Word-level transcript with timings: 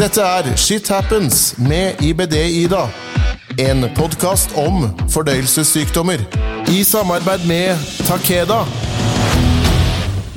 Dette 0.00 0.22
er 0.24 0.46
Shit 0.56 0.88
Happens 0.88 1.58
med 1.60 1.98
IBD-Ida. 2.00 2.86
En 3.60 3.82
podkast 3.92 4.54
om 4.56 4.86
fordøyelsessykdommer. 5.12 6.22
I 6.72 6.78
samarbeid 6.88 7.44
med 7.44 7.82
Takeda. 8.08 8.62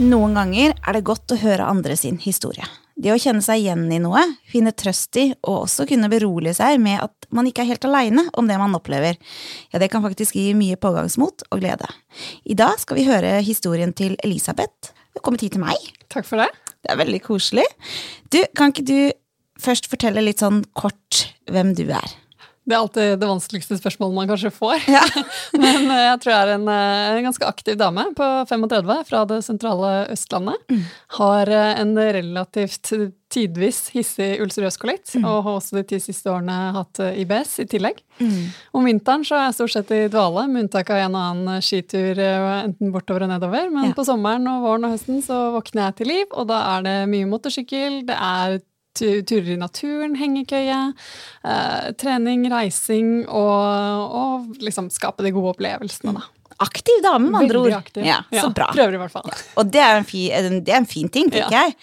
Noen 0.04 0.36
ganger 0.36 0.73
er 0.76 0.97
det 0.97 1.05
godt 1.07 1.31
å 1.31 1.38
høre 1.39 1.70
andre 1.71 1.96
sin 1.96 2.20
historie. 2.20 2.68
Det 2.99 3.13
å 3.13 3.15
kjenne 3.15 3.39
seg 3.46 3.63
igjen 3.63 3.88
i 3.88 4.02
noe, 4.04 4.26
finne 4.51 4.76
trøst 4.76 5.15
i, 5.21 5.29
og 5.47 5.62
også 5.62 5.87
kunne 5.87 6.11
berolige 6.11 6.57
seg 6.59 6.83
med 6.83 6.99
at 7.05 7.31
man 7.31 7.47
ikke 7.47 7.63
er 7.63 7.71
helt 7.71 7.87
aleine 7.87 8.27
om 8.35 8.51
det 8.51 8.59
man 8.59 8.75
opplever, 8.75 9.15
ja, 9.71 9.79
det 9.79 9.87
kan 9.95 10.03
faktisk 10.03 10.35
gi 10.41 10.49
mye 10.59 10.75
pågangsmot 10.75 11.47
og 11.47 11.63
glede. 11.63 11.87
I 12.43 12.59
dag 12.59 12.75
skal 12.83 12.99
vi 12.99 13.07
høre 13.07 13.37
historien 13.47 13.95
til 13.95 14.19
Elisabeth. 14.27 14.91
Velkommen 15.15 15.39
hit 15.39 15.55
til 15.55 15.63
meg. 15.63 15.91
Takk 16.11 16.27
for 16.27 16.43
det. 16.43 16.52
Det 16.84 16.91
er 16.91 16.99
veldig 16.99 17.23
koselig. 17.23 17.63
Du, 18.27 18.41
kan 18.59 18.73
ikke 18.73 18.84
du 18.84 18.98
først 19.63 19.89
fortelle 19.91 20.23
litt 20.26 20.44
sånn 20.44 20.63
kort 20.77 21.26
hvem 21.52 21.73
du 21.77 21.88
er? 21.90 22.20
Det 22.63 22.77
er 22.77 22.80
alltid 22.80 23.17
det 23.20 23.27
vanskeligste 23.27 23.76
spørsmålet 23.76 24.16
man 24.16 24.30
kanskje 24.31 24.52
får. 24.55 24.85
Ja. 24.88 25.04
Men 25.63 25.90
eh, 25.91 26.05
jeg 26.05 26.21
tror 26.23 26.31
jeg 26.31 26.45
er 26.45 26.52
en, 26.54 26.70
eh, 26.71 27.09
en, 27.17 27.26
ganske 27.27 27.49
aktiv 27.49 27.76
dame 27.80 28.05
på 28.16 28.30
35 28.48 28.94
fra 29.09 29.26
det 29.27 29.41
sentrale 29.44 29.91
Østlandet. 30.13 30.63
Mm. 30.71 30.85
Har 31.18 31.52
eh, 31.52 31.73
en 31.81 31.94
relativt 31.99 32.94
tidvis 33.34 33.81
hissig 33.91 34.38
ulcerøs 34.44 34.77
kolitt, 34.80 35.12
mm. 35.18 35.26
og 35.26 35.44
har 35.44 35.57
også 35.57 35.80
de 35.80 35.85
ti 35.90 35.99
siste 35.99 36.30
årene 36.32 36.55
hatt 36.77 37.02
IBS 37.20 37.55
i 37.66 37.68
tillegg. 37.68 37.99
Mm. 38.21 38.43
Om 38.77 38.88
vinteren 38.88 39.26
så 39.27 39.40
er 39.40 39.48
jeg 39.49 39.57
stort 39.57 39.73
sett 39.73 39.95
i 39.98 40.04
dvale, 40.13 40.45
med 40.48 40.68
unntak 40.68 40.93
av 40.93 41.02
en 41.02 41.18
og 41.18 41.23
annen 41.34 41.63
skitur 41.66 42.21
enten 42.21 42.93
bortover 42.93 43.26
og 43.26 43.34
nedover. 43.34 43.73
Men 43.73 43.90
ja. 43.90 43.95
på 43.98 44.05
sommeren 44.07 44.48
og 44.54 44.68
våren 44.70 44.88
og 44.88 44.93
høsten 44.93 45.20
så 45.26 45.48
våkner 45.57 45.90
jeg 45.90 45.98
til 45.99 46.13
liv, 46.13 46.30
og 46.32 46.48
da 46.54 46.62
er 46.77 46.85
det 46.85 46.99
mye 47.12 47.32
motorsykkel, 47.34 48.05
det 48.07 48.16
er 48.16 48.62
turer 49.00 49.54
i 49.56 49.60
naturen, 49.60 50.16
hengekøye, 50.20 50.80
eh, 51.44 51.92
trening, 52.00 52.48
reising 52.52 53.12
og, 53.27 54.16
og, 54.22 54.63
liksom 54.63 54.90
skape 54.94 55.26
de 55.26 55.34
gode 55.35 55.55
opplevelsene, 55.55 56.16
da. 56.20 56.26
Aktiv 56.63 57.00
dame, 57.04 57.32
med 57.34 57.41
andre 57.41 57.62
ord. 57.63 57.77
Aktiv. 57.80 58.04
Ja, 58.05 58.22
så 58.32 58.50
bra. 58.54 58.70
Prøver 58.72 58.96
i 58.96 59.00
hvert 59.02 59.12
fall. 59.12 59.26
Ja. 59.27 59.40
Og 59.60 59.72
det 59.74 59.82
er 59.82 59.98
en 59.98 60.05
fin, 60.08 60.60
det 60.63 60.72
er 60.72 60.84
en 60.84 60.88
fin 60.88 61.10
ting, 61.12 61.32
tenker 61.34 61.52
ja. 61.52 61.63
jeg. 61.66 61.74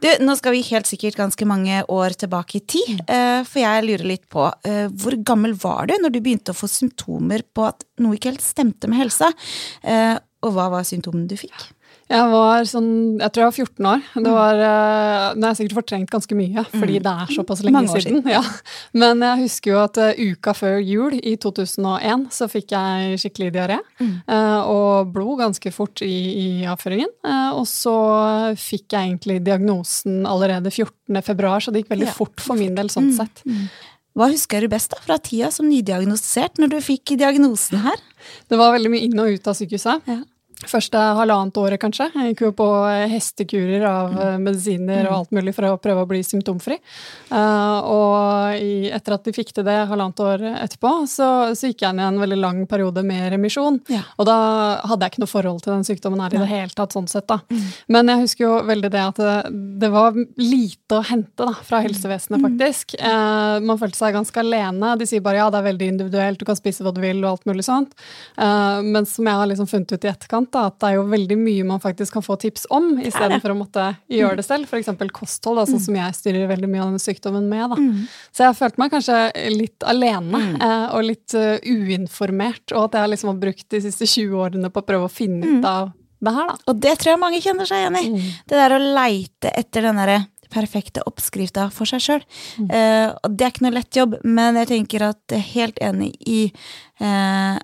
Du, 0.00 0.08
nå 0.24 0.34
skal 0.36 0.54
vi 0.56 0.64
helt 0.66 0.88
sikkert 0.88 1.18
ganske 1.18 1.46
mange 1.46 1.82
år 1.92 2.16
tilbake 2.18 2.58
i 2.58 2.62
tid, 2.64 3.02
mm. 3.02 3.06
uh, 3.06 3.40
for 3.46 3.62
jeg 3.62 3.86
lurer 3.86 4.06
litt 4.08 4.26
på 4.32 4.46
uh, 4.48 4.86
hvor 4.98 5.16
gammel 5.28 5.54
var 5.60 5.90
du 5.90 5.94
når 6.00 6.14
du 6.14 6.22
begynte 6.24 6.54
å 6.54 6.58
få 6.58 6.68
symptomer 6.72 7.44
på 7.54 7.68
at 7.68 7.84
noe 8.02 8.16
ikke 8.16 8.32
helt 8.32 8.44
stemte 8.44 8.90
med 8.90 9.04
helsa? 9.04 9.30
Og 10.40 10.54
hva 10.56 10.70
var 10.72 10.88
symptomene 10.88 11.28
du 11.28 11.36
fikk? 11.36 11.68
Jeg 12.10 12.26
var 12.32 12.64
sånn, 12.66 12.88
jeg 13.20 13.30
tror 13.30 13.44
jeg 13.44 13.50
var 13.50 13.56
14 13.62 13.86
år. 13.86 14.00
Det 14.24 14.30
var, 14.34 14.60
uh, 14.60 15.26
Nå 15.36 15.46
har 15.46 15.52
jeg 15.52 15.58
sikkert 15.60 15.76
fortrengt 15.78 16.10
ganske 16.10 16.36
mye, 16.38 16.64
fordi 16.72 16.96
mm. 16.98 17.02
det 17.04 17.12
er 17.12 17.34
såpass 17.36 17.60
lenge 17.62 17.82
siden. 17.92 18.18
siden. 18.18 18.32
Ja. 18.34 18.40
Men 19.02 19.22
jeg 19.22 19.42
husker 19.44 19.70
jo 19.70 19.78
at 19.84 20.00
uh, 20.02 20.18
uka 20.18 20.54
før 20.58 20.80
jul 20.82 21.14
i 21.20 21.36
2001 21.38 22.24
så 22.34 22.48
fikk 22.50 22.74
jeg 22.74 23.20
skikkelig 23.22 23.52
diaré. 23.54 23.76
Mm. 24.02 24.16
Uh, 24.26 24.58
og 24.72 25.12
blod 25.14 25.38
ganske 25.44 25.72
fort 25.74 26.02
i, 26.02 26.16
i 26.16 26.48
avføringen. 26.70 27.12
og 27.54 27.62
så 27.68 27.94
fikk 28.58 28.96
jeg 28.96 29.12
egentlig 29.12 29.38
diagnosen 29.46 30.24
allerede 30.26 30.72
14. 30.72 31.22
februar, 31.26 31.62
så 31.62 31.70
det 31.70 31.84
gikk 31.84 31.94
veldig 31.94 32.10
ja. 32.10 32.16
fort 32.16 32.42
for 32.42 32.58
min 32.58 32.74
del 32.74 32.90
sånn 32.90 33.12
mm. 33.12 33.14
sett. 33.20 33.44
Mm. 33.46 33.70
Hva 34.18 34.26
husker 34.32 34.66
du 34.66 34.72
best 34.72 34.90
da 34.90 34.98
fra 35.04 35.20
tida 35.22 35.52
som 35.54 35.70
nydiagnostisert, 35.70 36.58
når 36.58 36.74
du 36.74 36.78
fikk 36.82 37.14
diagnosen 37.20 37.84
her? 37.86 38.02
Det 38.50 38.58
var 38.58 38.74
veldig 38.74 38.90
mye 38.90 39.06
inn 39.06 39.22
og 39.22 39.38
ut 39.38 39.50
av 39.50 39.58
sykehuset. 39.60 40.10
Ja 40.10 40.20
første 40.68 41.00
halvannet 41.16 41.56
året, 41.60 41.80
kanskje. 41.80 42.10
Jeg 42.14 42.32
gikk 42.32 42.42
jo 42.44 42.50
på 42.58 42.68
hestekurer 43.10 43.84
av 43.88 44.12
mm. 44.12 44.44
medisiner 44.44 45.06
og 45.06 45.12
mm. 45.12 45.16
alt 45.16 45.34
mulig 45.38 45.54
for 45.56 45.68
å 45.70 45.78
prøve 45.80 46.04
å 46.04 46.08
bli 46.10 46.20
symptomfri. 46.26 46.76
Uh, 47.30 47.78
og 47.88 48.60
i, 48.60 48.90
etter 48.92 49.16
at 49.16 49.24
de 49.24 49.34
fikk 49.34 49.54
til 49.56 49.66
det 49.66 49.76
halvannet 49.90 50.22
år 50.24 50.44
etterpå, 50.52 50.92
så, 51.10 51.28
så 51.56 51.70
gikk 51.70 51.84
jeg 51.86 51.96
i 51.96 52.04
en 52.04 52.20
veldig 52.20 52.40
lang 52.40 52.62
periode 52.70 53.04
med 53.06 53.30
remisjon. 53.34 53.80
Ja. 53.92 54.02
Og 54.20 54.28
da 54.28 54.36
hadde 54.84 55.06
jeg 55.06 55.14
ikke 55.14 55.24
noe 55.24 55.32
forhold 55.32 55.62
til 55.64 55.74
den 55.74 55.86
sykdommen 55.88 56.20
her 56.24 56.36
i 56.36 56.42
det 56.42 56.50
hele 56.50 56.76
tatt, 56.76 56.96
sånn 56.96 57.08
sett, 57.10 57.28
da. 57.30 57.40
Mm. 57.48 57.64
Men 57.96 58.12
jeg 58.12 58.24
husker 58.26 58.46
jo 58.46 58.52
veldig 58.68 58.92
det 58.92 59.04
at 59.06 59.22
det, 59.22 59.38
det 59.80 59.92
var 59.94 60.18
lite 60.40 61.00
å 61.00 61.06
hente 61.06 61.48
da, 61.48 61.56
fra 61.66 61.82
helsevesenet, 61.86 62.42
faktisk. 62.44 62.98
Uh, 63.00 63.56
man 63.64 63.80
følte 63.80 64.00
seg 64.00 64.16
ganske 64.18 64.44
alene. 64.44 64.94
De 65.00 65.08
sier 65.08 65.24
bare 65.24 65.40
ja, 65.40 65.48
det 65.52 65.62
er 65.62 65.68
veldig 65.70 65.90
individuelt, 65.94 66.40
du 66.40 66.46
kan 66.48 66.58
spise 66.58 66.84
hva 66.84 66.92
du 66.94 67.00
vil 67.02 67.22
og 67.24 67.32
alt 67.32 67.48
mulig 67.48 67.64
sånt. 67.66 67.96
Uh, 68.36 68.84
men 68.84 69.08
som 69.08 69.26
jeg 69.26 69.40
har 69.40 69.48
liksom 69.48 69.70
funnet 69.70 69.96
ut 69.96 70.04
i 70.04 70.12
etterkant, 70.12 70.49
da, 70.54 70.66
at 70.70 70.78
det 70.82 70.88
er 70.88 70.96
jo 70.98 71.04
veldig 71.10 71.36
mye 71.40 71.66
man 71.68 71.82
faktisk 71.82 72.16
kan 72.16 72.24
få 72.24 72.36
tips 72.40 72.66
om, 72.74 72.92
istedenfor 72.98 73.54
å 73.54 73.58
måtte 73.58 73.86
gjøre 74.10 74.40
det 74.40 74.46
selv. 74.46 74.68
F.eks. 74.70 74.90
kosthold, 75.16 75.60
da, 75.60 75.66
sånn 75.68 75.82
som 75.82 75.98
jeg 75.98 76.16
styrer 76.18 76.50
veldig 76.50 76.70
mye 76.70 76.82
av 76.84 76.90
denne 76.90 77.02
sykdommen 77.02 77.46
med. 77.50 77.66
Da. 77.74 77.78
Mm. 77.80 78.02
Så 78.36 78.46
jeg 78.46 78.58
følte 78.58 78.82
meg 78.82 78.92
kanskje 78.94 79.20
litt 79.54 79.86
alene 79.88 80.42
mm. 80.46 80.58
eh, 80.66 80.84
og 80.96 81.06
litt 81.06 81.36
uh, 81.38 81.56
uinformert, 81.64 82.66
og 82.74 82.88
at 82.88 83.00
jeg 83.00 83.14
liksom 83.14 83.32
har 83.32 83.40
brukt 83.46 83.66
de 83.70 83.84
siste 83.86 84.08
20 84.08 84.44
årene 84.44 84.72
på 84.72 84.82
å 84.82 84.88
prøve 84.90 85.08
å 85.08 85.12
finne 85.12 85.44
ut 85.46 85.62
mm. 85.62 85.70
av 85.70 85.94
det 86.20 86.34
her. 86.36 86.50
Da. 86.50 86.58
Og 86.70 86.82
det 86.84 86.98
tror 87.00 87.14
jeg 87.14 87.22
mange 87.22 87.40
kjenner 87.44 87.68
seg 87.68 87.84
igjen 87.84 88.00
i. 88.00 88.04
Mm. 88.12 88.28
Det 88.50 88.60
der 88.60 88.76
å 88.76 88.84
leite 89.00 89.54
etter 89.56 89.88
den 89.88 90.00
derre 90.02 90.20
perfekte 90.50 91.02
oppskrifta 91.06 91.68
for 91.74 91.88
seg 91.88 92.02
sjøl. 92.04 92.22
Mm. 92.58 92.68
Uh, 92.70 93.08
og 93.22 93.34
det 93.38 93.46
er 93.46 93.52
ikke 93.54 93.66
noe 93.66 93.76
lett 93.78 93.98
jobb, 94.00 94.16
men 94.26 94.58
jeg 94.60 94.70
tenker 94.72 95.06
at 95.12 95.20
jeg 95.30 95.38
er 95.38 95.50
helt 95.54 95.82
enig 95.90 96.12
i 96.26 96.40
uh, 97.02 97.56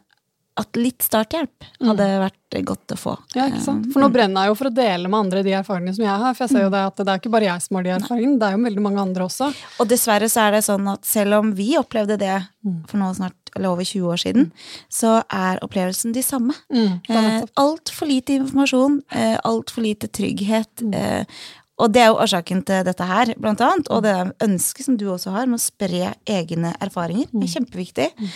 at 0.57 0.79
litt 0.81 1.05
starthjelp 1.05 1.67
hadde 1.85 2.05
mm. 2.09 2.23
vært 2.23 2.59
godt 2.65 2.95
å 2.95 2.99
få. 2.99 3.15
Ja, 3.37 3.49
ikke 3.51 3.61
sant? 3.65 3.89
For 3.93 4.01
nå 4.01 4.09
brenner 4.13 4.47
jeg 4.47 4.53
jo 4.53 4.59
for 4.59 4.71
å 4.71 4.77
dele 4.77 5.11
med 5.11 5.19
andre 5.27 5.43
de 5.45 5.53
erfaringene 5.59 5.97
som 5.97 6.07
jeg 6.07 6.23
har. 6.23 6.37
For 6.37 6.47
jeg 6.47 6.55
ser 6.55 6.65
jo 6.65 6.71
det 6.73 6.85
at 6.89 7.03
det 7.03 7.13
er 7.13 7.21
ikke 7.21 7.33
bare 7.35 7.49
jeg 7.51 7.65
som 7.67 7.79
har 7.79 7.87
de 7.87 7.93
erfaringene, 7.99 8.39
det 8.41 8.49
er 8.49 8.57
jo 8.57 8.63
veldig 8.69 8.85
mange 8.87 9.03
andre 9.05 9.27
også. 9.27 9.51
Og 9.83 9.91
dessverre 9.91 10.31
så 10.33 10.47
er 10.47 10.57
det 10.57 10.63
sånn 10.67 10.89
at 10.95 11.05
selv 11.09 11.41
om 11.41 11.53
vi 11.59 11.69
opplevde 11.81 12.17
det 12.23 12.39
mm. 12.41 12.79
for 12.89 13.03
nå 13.03 13.11
snart 13.19 13.53
eller 13.57 13.73
over 13.73 13.89
20 13.89 14.09
år 14.13 14.21
siden, 14.21 14.51
så 14.93 15.19
er 15.33 15.61
opplevelsen 15.65 16.13
de 16.13 16.25
samme. 16.25 16.57
Mm, 16.69 16.99
eh, 17.09 17.45
Altfor 17.61 18.09
lite 18.11 18.37
informasjon, 18.37 18.99
eh, 19.17 19.39
altfor 19.49 19.85
lite 19.87 20.11
trygghet. 20.13 20.85
Mm. 20.85 20.93
Eh, 20.93 21.47
og 21.77 21.93
det 21.93 22.03
er 22.03 22.07
jo 22.09 22.21
årsaken 22.25 22.63
til 22.69 22.85
dette 22.89 23.05
her, 23.05 23.35
blant 23.37 23.61
annet. 23.61 23.89
Og 23.93 24.03
det 24.07 24.15
ønsket 24.45 24.87
som 24.87 24.97
du 24.97 25.07
også 25.13 25.35
har 25.35 25.49
med 25.49 25.61
å 25.61 25.65
spre 25.65 26.15
egne 26.25 26.73
erfaringer, 26.81 27.29
er 27.29 27.43
mm. 27.43 27.49
kjempeviktig. 27.53 28.09
Mm. 28.17 28.31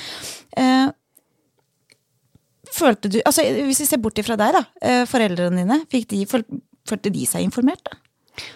Eh, 0.60 0.88
følte 2.74 3.10
du 3.12 3.18
altså 3.24 3.44
Hvis 3.44 3.82
vi 3.82 3.88
ser 3.88 4.02
bort 4.02 4.18
ifra 4.20 4.36
deg, 4.40 4.54
da. 4.56 4.64
Eh, 4.82 5.02
foreldrene 5.08 5.64
dine, 5.64 5.80
de, 5.90 6.22
følte 6.28 7.12
de 7.12 7.26
seg 7.28 7.46
informert? 7.46 7.82
da? 7.86 7.98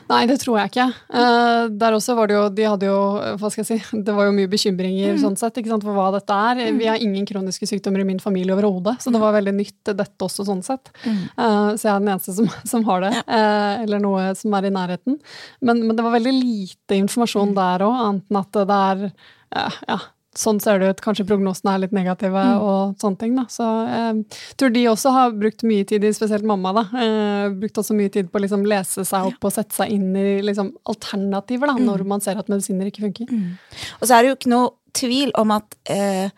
Nei, 0.08 0.22
det 0.28 0.36
tror 0.42 0.58
jeg 0.60 0.70
ikke. 0.70 0.86
Uh, 1.12 1.66
der 1.80 1.96
også 1.96 2.14
var 2.16 2.30
det 2.30 2.36
jo 2.36 2.44
De 2.54 2.66
hadde 2.66 2.88
jo 2.88 2.98
Hva 3.40 3.50
skal 3.52 3.64
jeg 3.64 3.68
si 3.68 3.98
Det 4.06 4.14
var 4.16 4.28
jo 4.28 4.34
mye 4.36 4.50
bekymringer 4.50 5.16
mm. 5.16 5.20
sånn 5.22 5.36
sett, 5.40 5.58
ikke 5.60 5.72
sant, 5.72 5.84
for 5.86 5.96
hva 5.96 6.10
dette 6.14 6.38
er. 6.48 6.62
Mm. 6.62 6.80
Vi 6.80 6.88
har 6.90 7.02
ingen 7.02 7.28
kroniske 7.28 7.68
sykdommer 7.68 8.04
i 8.04 8.08
min 8.08 8.22
familie 8.22 8.54
overhodet, 8.54 8.96
så 9.02 9.12
det 9.14 9.22
var 9.22 9.36
veldig 9.36 9.54
nytt, 9.56 9.92
dette 9.92 10.26
også, 10.28 10.46
sånn 10.48 10.64
sett. 10.66 10.92
Mm. 11.04 11.20
Uh, 11.36 11.70
så 11.74 11.88
jeg 11.88 11.92
er 11.92 12.02
den 12.04 12.12
eneste 12.14 12.36
som, 12.38 12.50
som 12.72 12.88
har 12.88 13.04
det. 13.06 13.12
Ja. 13.20 13.44
Eller 13.84 14.02
noe 14.02 14.30
som 14.38 14.54
er 14.56 14.68
i 14.68 14.72
nærheten. 14.74 15.18
Men, 15.64 15.84
men, 15.84 15.94
det 15.96 16.04
var 16.06 16.16
veldig 16.16 16.34
lite 16.36 16.98
informasjon 16.98 17.52
mm. 17.52 17.56
der 17.58 17.86
òg, 17.86 18.02
annet 18.08 18.30
enn 18.30 18.40
at 18.40 18.60
det 18.60 18.80
er 18.80 19.06
ja, 19.54 19.98
sånn 20.38 20.60
ser 20.62 20.80
det 20.80 20.90
ut. 20.92 21.02
Kanskje 21.04 21.26
prognosene 21.28 21.74
er 21.74 21.82
litt 21.84 21.94
negative 21.96 22.40
mm. 22.40 22.62
og 22.64 23.00
sånne 23.02 23.20
ting. 23.20 23.34
da. 23.38 23.44
Så 23.52 23.66
jeg 23.66 24.10
eh, 24.10 24.40
tror 24.60 24.74
de 24.74 24.84
også 24.90 25.14
har 25.14 25.36
brukt 25.38 25.64
mye 25.68 25.86
tid, 25.88 26.06
spesielt 26.16 26.46
mamma, 26.48 26.74
da, 26.76 26.84
eh, 27.02 27.46
brukt 27.60 27.80
også 27.82 27.96
mye 27.98 28.12
tid 28.14 28.30
på 28.30 28.40
å 28.40 28.44
liksom, 28.44 28.66
lese 28.70 29.06
seg 29.08 29.30
opp 29.30 29.48
og 29.48 29.54
sette 29.54 29.76
seg 29.76 29.94
inn 29.94 30.10
i 30.18 30.40
liksom, 30.44 30.72
alternativer 30.90 31.70
da, 31.70 31.78
mm. 31.78 31.86
når 31.90 32.06
man 32.14 32.24
ser 32.24 32.40
at 32.40 32.50
medisiner 32.52 32.90
ikke 32.90 33.06
funker. 33.06 33.30
Mm. 33.30 33.54
Og 34.00 34.06
så 34.06 34.16
er 34.16 34.22
det 34.24 34.32
jo 34.32 34.38
ikke 34.40 34.54
noe 34.54 34.72
tvil 34.94 35.34
om 35.40 35.54
at 35.54 35.78
eh, 35.90 36.28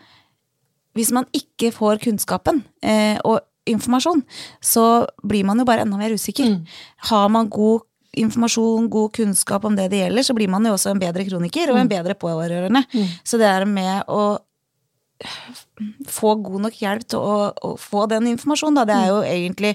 hvis 0.97 1.13
man 1.13 1.29
ikke 1.37 1.73
får 1.77 2.01
kunnskapen 2.07 2.63
eh, 2.85 3.19
og 3.25 3.43
informasjon, 3.69 4.23
så 4.65 5.05
blir 5.27 5.45
man 5.47 5.61
jo 5.61 5.67
bare 5.69 5.85
enda 5.85 5.99
mer 6.01 6.15
usikker. 6.15 6.55
Mm. 6.55 6.81
Har 7.11 7.29
man 7.33 7.51
god 7.53 7.85
informasjon, 8.17 8.89
god 8.93 9.13
kunnskap 9.19 9.67
om 9.69 9.77
det 9.79 9.91
det 9.93 10.03
gjelder, 10.05 10.27
så 10.27 10.37
blir 10.37 10.51
man 10.53 10.67
jo 10.67 10.75
også 10.77 10.93
en 10.93 11.03
bedre 11.03 11.27
kroniker 11.29 11.73
og 11.73 11.81
en 11.81 11.89
mm. 11.89 11.93
bedre 11.93 12.17
pårørende. 12.19 12.83
Mm. 12.93 13.13
Så 13.27 13.41
det 13.41 13.49
er 13.51 13.69
med 13.69 14.09
å 14.13 14.23
få 16.11 16.35
god 16.45 16.67
nok 16.67 16.81
hjelp 16.81 17.07
til 17.09 17.23
å, 17.23 17.37
å 17.53 17.77
få 17.81 18.05
den 18.11 18.29
informasjonen, 18.35 18.81
da, 18.81 18.89
det 18.89 18.97
er 18.97 19.13
jo 19.13 19.21
mm. 19.23 19.31
egentlig 19.33 19.73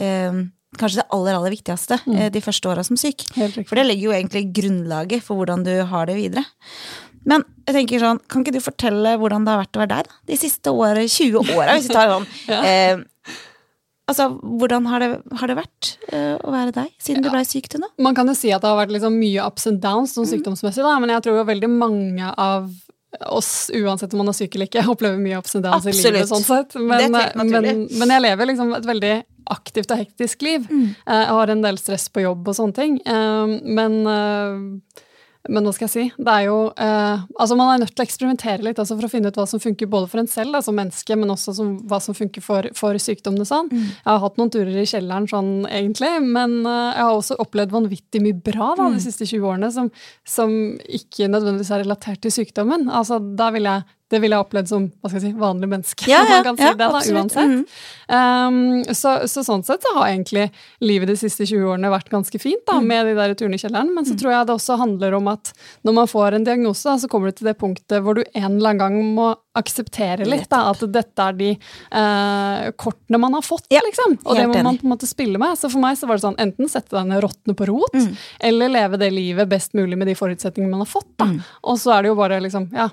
eh, 0.00 0.38
kanskje 0.78 1.02
det 1.02 1.08
aller, 1.16 1.36
aller 1.36 1.54
viktigste 1.56 2.00
mm. 2.04 2.14
Eh, 2.16 2.30
de 2.32 2.44
første 2.44 2.70
åra 2.70 2.84
som 2.86 3.00
syk. 3.00 3.26
For 3.34 3.78
det 3.78 3.88
legger 3.88 4.08
jo 4.08 4.16
egentlig 4.16 4.48
grunnlaget 4.56 5.24
for 5.24 5.40
hvordan 5.40 5.66
du 5.66 5.74
har 5.90 6.08
det 6.08 6.16
videre. 6.18 6.44
Men 7.28 7.44
jeg 7.66 7.76
tenker 7.76 8.00
sånn, 8.00 8.20
kan 8.30 8.44
ikke 8.44 8.56
du 8.56 8.64
fortelle 8.64 9.16
hvordan 9.20 9.44
det 9.44 9.52
har 9.52 9.62
vært 9.64 9.76
å 9.76 9.82
være 9.82 9.92
deg 9.92 10.08
da? 10.08 10.18
de 10.30 10.40
siste 10.40 10.72
året, 10.72 11.10
20 11.12 11.52
åra, 11.56 11.76
hvis 11.76 11.90
vi 11.90 11.96
tar 11.96 12.12
sånn. 12.14 12.28
ja. 12.48 12.60
eh, 12.64 13.36
Altså, 14.08 14.28
Hvordan 14.40 14.88
har 14.88 15.04
det, 15.04 15.08
har 15.40 15.50
det 15.50 15.56
vært 15.58 15.92
uh, 16.12 16.36
å 16.40 16.52
være 16.54 16.74
deg, 16.74 16.92
siden 16.96 17.22
ja. 17.22 17.28
du 17.28 17.34
ble 17.34 17.44
syk 17.44 17.70
til 17.72 17.82
nå? 17.82 17.90
Man 18.00 18.16
kan 18.16 18.30
jo 18.30 18.34
si 18.38 18.50
at 18.54 18.64
det 18.64 18.70
har 18.70 18.78
vært 18.80 18.94
liksom 18.94 19.18
mye 19.20 19.44
ups 19.44 19.68
and 19.70 19.82
downs 19.84 20.14
sånn 20.16 20.28
sykdomsmessig, 20.30 20.84
da, 20.84 20.94
men 21.02 21.12
jeg 21.12 21.26
tror 21.26 21.42
jo 21.42 21.48
veldig 21.48 21.70
mange 21.72 22.30
av 22.32 22.70
oss, 23.32 23.70
uansett 23.74 24.12
om 24.12 24.22
man 24.22 24.32
er 24.32 24.36
syk 24.36 24.56
eller 24.56 24.68
ikke, 24.68 24.84
opplever 24.94 25.20
mye 25.20 25.40
ups 25.40 25.58
and 25.58 25.66
downs 25.68 25.88
i 25.88 25.96
livet. 25.96 26.28
sånn 26.30 26.46
sett. 26.46 26.76
Men, 26.80 27.12
men, 27.12 27.84
men, 27.88 28.14
jeg 28.16 28.24
lever 28.24 28.50
liksom 28.52 28.72
et 28.78 28.88
veldig 28.88 29.14
aktivt 29.48 29.92
og 29.92 30.00
hektisk 30.02 30.44
liv. 30.44 30.64
Mm. 30.68 30.88
Eh, 30.92 31.22
jeg 31.22 31.36
har 31.38 31.52
en 31.52 31.64
del 31.64 31.80
stress 31.80 32.08
på 32.12 32.24
jobb 32.24 32.50
og 32.50 32.56
sånne 32.58 32.76
ting. 32.76 32.98
Men 33.64 33.94
men 35.48 35.64
hva 35.64 35.72
skal 35.72 35.86
jeg 35.88 35.92
si? 35.94 36.04
Det 36.20 36.32
er 36.34 36.44
jo 36.46 36.56
eh, 36.76 37.22
Altså, 37.40 37.56
man 37.56 37.70
er 37.72 37.80
nødt 37.82 37.94
til 37.96 38.04
å 38.04 38.06
eksperimentere 38.06 38.62
litt 38.66 38.78
altså, 38.78 38.96
for 38.98 39.08
å 39.08 39.10
finne 39.12 39.32
ut 39.32 39.38
hva 39.40 39.46
som 39.48 39.60
funker 39.62 39.88
både 39.90 40.10
for 40.12 40.20
en 40.22 40.28
selv 40.30 40.52
da, 40.56 40.60
som 40.64 40.76
menneske, 40.76 41.16
men 41.16 41.32
også 41.34 41.54
som, 41.56 41.74
hva 41.88 41.98
som 42.04 42.16
funker 42.16 42.44
for, 42.44 42.68
for 42.78 42.98
sykdommene. 43.00 43.46
Sånn. 43.48 43.70
Mm. 43.72 43.84
Jeg 43.88 44.08
har 44.12 44.22
hatt 44.24 44.38
noen 44.40 44.52
turer 44.54 44.76
i 44.82 44.86
kjelleren 44.88 45.28
sånn, 45.30 45.52
egentlig, 45.72 46.12
men 46.24 46.58
eh, 46.66 46.90
jeg 46.98 47.06
har 47.08 47.16
også 47.16 47.38
opplevd 47.42 47.72
vanvittig 47.74 48.22
mye 48.24 48.36
bra 48.44 48.74
da, 48.78 48.88
Mm. 48.88 48.96
de 48.96 49.04
siste 49.04 49.26
20 49.28 49.44
årene 49.48 49.68
som, 49.74 49.90
som 50.24 50.52
ikke 50.88 51.28
nødvendigvis 51.28 51.70
er 51.74 51.82
relatert 51.84 52.20
til 52.24 52.32
sykdommen. 52.32 52.88
Altså, 52.92 53.18
da 53.18 53.50
vil 53.54 53.68
jeg 53.68 53.84
det 54.10 54.18
ville 54.22 54.36
jeg 54.38 54.44
opplevd 54.46 54.68
som 54.70 54.86
hva 54.88 55.10
skal 55.10 55.18
jeg 55.20 55.26
si, 55.28 55.38
vanlig 55.38 55.68
menneske. 55.68 56.06
Ja, 56.08 56.22
ja, 56.28 56.38
man 56.38 56.44
kan 56.46 56.56
si 56.60 56.64
ja, 56.64 56.72
det 56.74 56.78
da, 56.84 56.90
absolutt. 56.96 57.18
uansett. 57.22 57.48
Mhm. 57.48 57.64
Um, 58.08 58.94
så, 58.96 59.10
så 59.28 59.42
sånn 59.44 59.60
sett 59.66 59.82
så 59.84 59.90
har 59.98 60.06
egentlig 60.08 60.46
livet 60.80 61.10
de 61.10 61.16
siste 61.20 61.44
20 61.44 61.66
årene 61.74 61.90
vært 61.92 62.08
ganske 62.08 62.38
fint 62.40 62.62
da, 62.66 62.78
med 62.80 63.04
de 63.10 63.12
der 63.18 63.34
turene 63.36 63.58
i 63.58 63.60
kjelleren. 63.60 63.90
Men 63.92 64.06
så 64.08 64.16
tror 64.16 64.32
jeg 64.32 64.48
det 64.48 64.54
også 64.56 64.78
handler 64.80 65.18
om 65.18 65.28
at 65.34 65.52
når 65.84 65.96
man 65.98 66.08
får 66.08 66.38
en 66.38 66.46
diagnose, 66.48 66.94
så 67.02 67.10
kommer 67.12 67.28
du 67.28 67.36
til 67.42 67.50
det 67.50 67.58
punktet 67.60 68.00
hvor 68.04 68.16
du 68.16 68.22
en 68.32 68.56
eller 68.56 68.72
annen 68.72 68.80
gang 68.80 68.96
må 69.18 69.28
akseptere 69.58 70.22
litt 70.28 70.46
da, 70.52 70.68
at 70.70 70.84
dette 70.94 71.24
er 71.24 71.34
de 71.34 71.48
uh, 71.92 72.68
kortene 72.78 73.18
man 73.20 73.34
har 73.34 73.44
fått, 73.44 73.66
liksom. 73.72 74.16
Og 74.24 74.38
det 74.38 74.46
må 74.50 74.60
man 74.62 74.78
på 74.78 74.86
en 74.86 74.92
måte 74.94 75.08
spille 75.10 75.40
med. 75.40 75.58
Så 75.58 75.70
for 75.72 75.82
meg 75.82 75.98
så 75.98 76.08
var 76.08 76.18
det 76.18 76.24
sånn 76.24 76.38
enten 76.40 76.70
sette 76.70 76.94
deg 76.96 77.08
ned 77.10 77.22
råtne 77.24 77.56
på 77.58 77.68
rot, 77.68 77.96
Mm. 77.98 78.12
eller 78.46 78.68
leve 78.70 78.98
det 79.00 79.08
livet 79.10 79.48
best 79.50 79.72
mulig 79.74 79.96
med 79.98 80.06
de 80.06 80.14
forutsetningene 80.14 80.70
man 80.70 80.84
har 80.84 80.90
fått. 80.90 81.08
da. 81.18 81.24
Mm. 81.32 81.40
Og 81.64 81.78
så 81.80 81.92
er 81.96 82.02
det 82.04 82.10
jo 82.12 82.18
bare 82.18 82.38
liksom, 82.44 82.68
ja, 82.76 82.88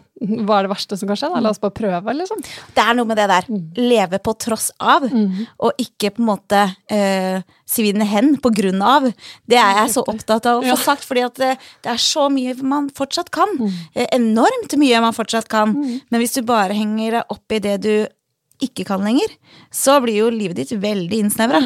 hva 0.48 0.58
er 0.60 0.66
det 0.68 0.72
verste 0.72 0.98
som 0.98 1.05
kan 1.10 1.20
skje? 1.20 1.30
da? 1.34 1.42
La 1.44 1.52
oss 1.54 1.62
bare 1.62 1.76
prøve, 1.76 2.16
liksom. 2.18 2.42
Det 2.76 2.84
er 2.84 2.98
noe 2.98 3.10
med 3.10 3.20
det 3.20 3.28
der. 3.32 3.50
Leve 3.80 4.20
på 4.24 4.36
tross 4.42 4.72
av, 4.80 5.06
og 5.06 5.82
ikke 5.82 6.14
på 6.16 6.24
en 6.24 6.30
måte 6.30 6.62
eh, 6.92 7.46
svinne 7.70 8.08
hen 8.10 8.36
på 8.42 8.52
grunn 8.56 8.82
av. 8.86 9.08
Det 9.46 9.60
er 9.62 9.82
jeg 9.82 9.96
så 9.98 10.06
opptatt 10.06 10.50
av 10.52 10.62
å 10.62 10.68
få 10.74 10.78
sagt, 10.82 11.08
fordi 11.08 11.26
at 11.28 11.40
det, 11.42 11.54
det 11.86 11.94
er 11.96 12.02
så 12.02 12.28
mye 12.34 12.56
man 12.62 12.90
fortsatt 12.96 13.32
kan. 13.36 13.52
Mm. 13.56 14.06
enormt 14.16 14.76
mye 14.80 15.02
man 15.04 15.16
fortsatt 15.16 15.50
kan. 15.52 15.74
Men 15.76 16.22
hvis 16.22 16.38
du 16.38 16.44
bare 16.46 16.76
henger 16.78 17.20
deg 17.20 17.36
opp 17.36 17.56
i 17.56 17.62
det 17.64 17.80
du 17.86 17.96
ikke 18.64 18.86
kan 18.88 19.02
lenger, 19.04 19.32
så 19.74 19.98
blir 20.04 20.16
jo 20.22 20.30
livet 20.32 20.56
ditt 20.62 20.72
veldig 20.80 21.18
innsnevra. 21.26 21.60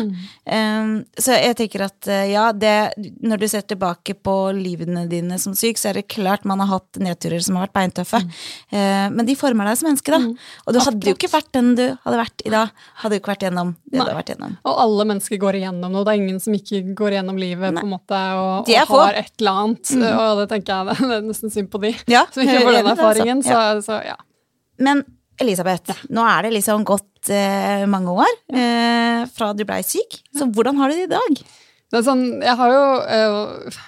Um, 0.50 0.92
så 1.20 1.36
jeg 1.38 1.56
tenker 1.60 1.84
at 1.86 2.08
eh, 2.10 2.32
ja, 2.32 2.48
det, 2.56 2.74
når 3.22 3.42
du 3.44 3.48
ser 3.52 3.62
tilbake 3.70 4.16
på 4.26 4.34
livene 4.58 5.04
dine 5.12 5.38
som 5.42 5.54
syk, 5.58 5.78
så 5.78 5.92
er 5.92 6.00
det 6.00 6.08
klart 6.10 6.48
man 6.50 6.60
har 6.64 6.72
hatt 6.80 7.00
nedturer 7.02 7.44
som 7.46 7.60
har 7.60 7.68
vært 7.68 7.76
beintøffe. 7.78 8.22
Eh, 8.74 9.06
men 9.14 9.28
de 9.28 9.36
former 9.38 9.70
deg 9.70 9.78
som 9.82 9.90
menneske, 9.90 10.14
da. 10.16 10.22
Og 10.66 10.74
du 10.76 10.80
hadde 10.82 11.12
jo 11.12 11.18
ikke 11.18 11.32
vært 11.34 11.52
den 11.56 11.74
du 11.78 11.84
hadde 12.06 12.22
vært 12.24 12.46
i 12.46 12.54
dag, 12.54 12.74
hadde 13.04 13.14
du 13.14 13.20
ikke 13.22 13.34
vært 13.36 13.46
gjennom 13.48 13.76
det 13.86 13.98
du 13.98 14.02
Nei. 14.02 14.08
har 14.10 14.18
vært 14.22 14.34
gjennom. 14.34 14.58
Og 14.66 14.82
alle 14.86 15.08
mennesker 15.14 15.42
går 15.46 15.60
igjennom 15.62 15.94
noe. 15.94 16.06
Det 16.08 16.16
er 16.16 16.24
ingen 16.24 16.42
som 16.44 16.58
ikke 16.58 16.82
går 16.98 17.18
igjennom 17.18 17.38
livet 17.42 17.76
Nei. 17.76 17.84
på 17.84 17.90
en 17.90 17.94
måte 17.94 18.24
og, 18.40 18.70
og 18.74 18.96
har 18.96 19.22
et 19.22 19.34
eller 19.42 19.62
annet. 19.66 19.94
Og 20.10 20.42
det 20.42 20.50
tenker 20.56 20.74
jeg 20.74 21.00
det 21.10 21.20
er 21.20 21.30
nesten 21.30 21.54
synd 21.54 21.70
på 21.74 21.82
de 21.86 21.94
Ja, 22.10 22.26
som 22.34 22.44
ikke 22.46 22.60
får 22.66 22.74
den 22.74 22.82
altså. 22.86 22.98
erfaringen. 22.98 23.46
Så, 23.46 23.54
Ja. 23.60 23.80
så 23.86 24.02
ja. 24.06 24.18
Men 24.80 25.04
Elisabeth, 25.40 25.96
nå 26.12 26.24
er 26.28 26.46
det 26.46 26.56
liksom 26.58 26.84
gått 26.88 27.30
eh, 27.32 27.86
mange 27.90 28.12
år 28.26 28.34
eh, 28.52 29.24
fra 29.36 29.54
du 29.56 29.64
blei 29.68 29.80
syk. 29.88 30.20
Så 30.36 30.50
hvordan 30.52 30.80
har 30.82 30.92
du 30.92 30.98
det 31.00 31.08
i 31.08 31.14
dag? 31.14 31.40
Det 31.90 32.00
er 32.00 32.06
sånn, 32.06 32.26
jeg 32.44 32.58
har 32.60 32.74
jo 32.74 32.84
eh, 33.16 33.80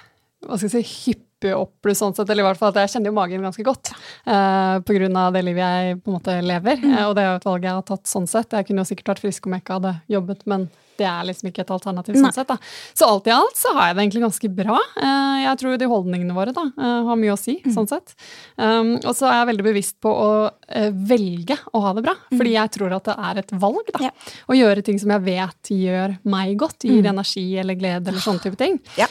hva 0.47 0.57
skal 0.57 0.69
jeg 0.71 0.85
si, 0.85 1.11
hyppig 1.11 1.53
oppbluss 1.57 2.01
sånn 2.01 2.15
sett, 2.17 2.29
eller 2.29 2.45
i 2.45 2.47
hvert 2.47 2.59
fall 2.59 2.71
at 2.73 2.79
jeg 2.83 2.93
kjenner 2.95 3.11
jo 3.11 3.17
magen 3.17 3.45
ganske 3.45 3.65
godt. 3.65 3.91
eh, 4.25 5.17
av 5.25 5.35
det 5.35 5.43
livet 5.45 5.61
jeg 5.61 5.99
på 6.01 6.11
en 6.11 6.17
måte 6.17 6.37
lever. 6.45 6.81
Eh, 6.81 7.03
og 7.07 7.15
det 7.17 7.25
er 7.25 7.29
jo 7.31 7.41
et 7.41 7.49
valg 7.49 7.67
jeg 7.67 7.77
har 7.77 7.85
tatt 7.87 8.09
sånn 8.09 8.29
sett. 8.29 8.55
Jeg 8.57 8.69
kunne 8.69 8.85
jo 8.85 8.89
sikkert 8.89 9.13
vært 9.13 9.23
frisk 9.25 9.45
om 9.45 9.57
jeg 9.57 9.65
ikke 9.65 9.77
hadde 9.79 9.93
jobbet, 10.15 10.45
men 10.49 10.69
det 11.01 11.07
er 11.09 11.25
liksom 11.27 11.49
ikke 11.49 11.65
et 11.65 11.73
alternativ 11.73 12.17
sånn 12.19 12.35
sett. 12.35 12.49
da. 12.49 12.57
Så 12.97 13.09
alt 13.09 13.27
i 13.29 13.33
alt 13.33 13.57
så 13.57 13.73
har 13.77 13.89
jeg 13.89 13.97
det 13.97 14.05
egentlig 14.05 14.23
ganske 14.25 14.51
bra. 14.61 14.77
Eh, 15.01 15.37
jeg 15.45 15.59
tror 15.61 15.79
de 15.81 15.89
holdningene 15.89 16.35
våre 16.35 16.53
da, 16.55 16.67
eh, 16.71 16.97
har 17.07 17.19
mye 17.19 17.33
å 17.33 17.39
si, 17.39 17.57
sånn 17.75 17.89
sett. 17.89 18.13
Um, 18.57 18.93
og 18.99 19.13
så 19.17 19.29
er 19.29 19.39
jeg 19.39 19.49
veldig 19.51 19.65
bevisst 19.65 19.97
på 20.03 20.11
å 20.11 20.31
eh, 20.69 20.91
velge 20.91 21.57
å 21.73 21.81
ha 21.85 21.93
det 21.97 22.03
bra, 22.05 22.15
fordi 22.29 22.55
jeg 22.55 22.73
tror 22.77 22.95
at 22.97 23.09
det 23.09 23.15
er 23.29 23.41
et 23.41 23.53
valg. 23.63 23.91
da. 23.95 24.03
Ja. 24.09 24.11
Å 24.51 24.57
gjøre 24.57 24.85
ting 24.85 24.99
som 25.01 25.13
jeg 25.15 25.25
vet 25.25 25.71
gjør 25.73 26.15
meg 26.29 26.53
godt, 26.61 26.85
gir 26.85 27.07
energi 27.09 27.45
eller 27.61 27.77
glede 27.79 28.11
eller 28.11 28.23
sånne 28.23 28.43
type 28.43 28.59
ting. 28.59 28.77
Ja. 28.99 29.07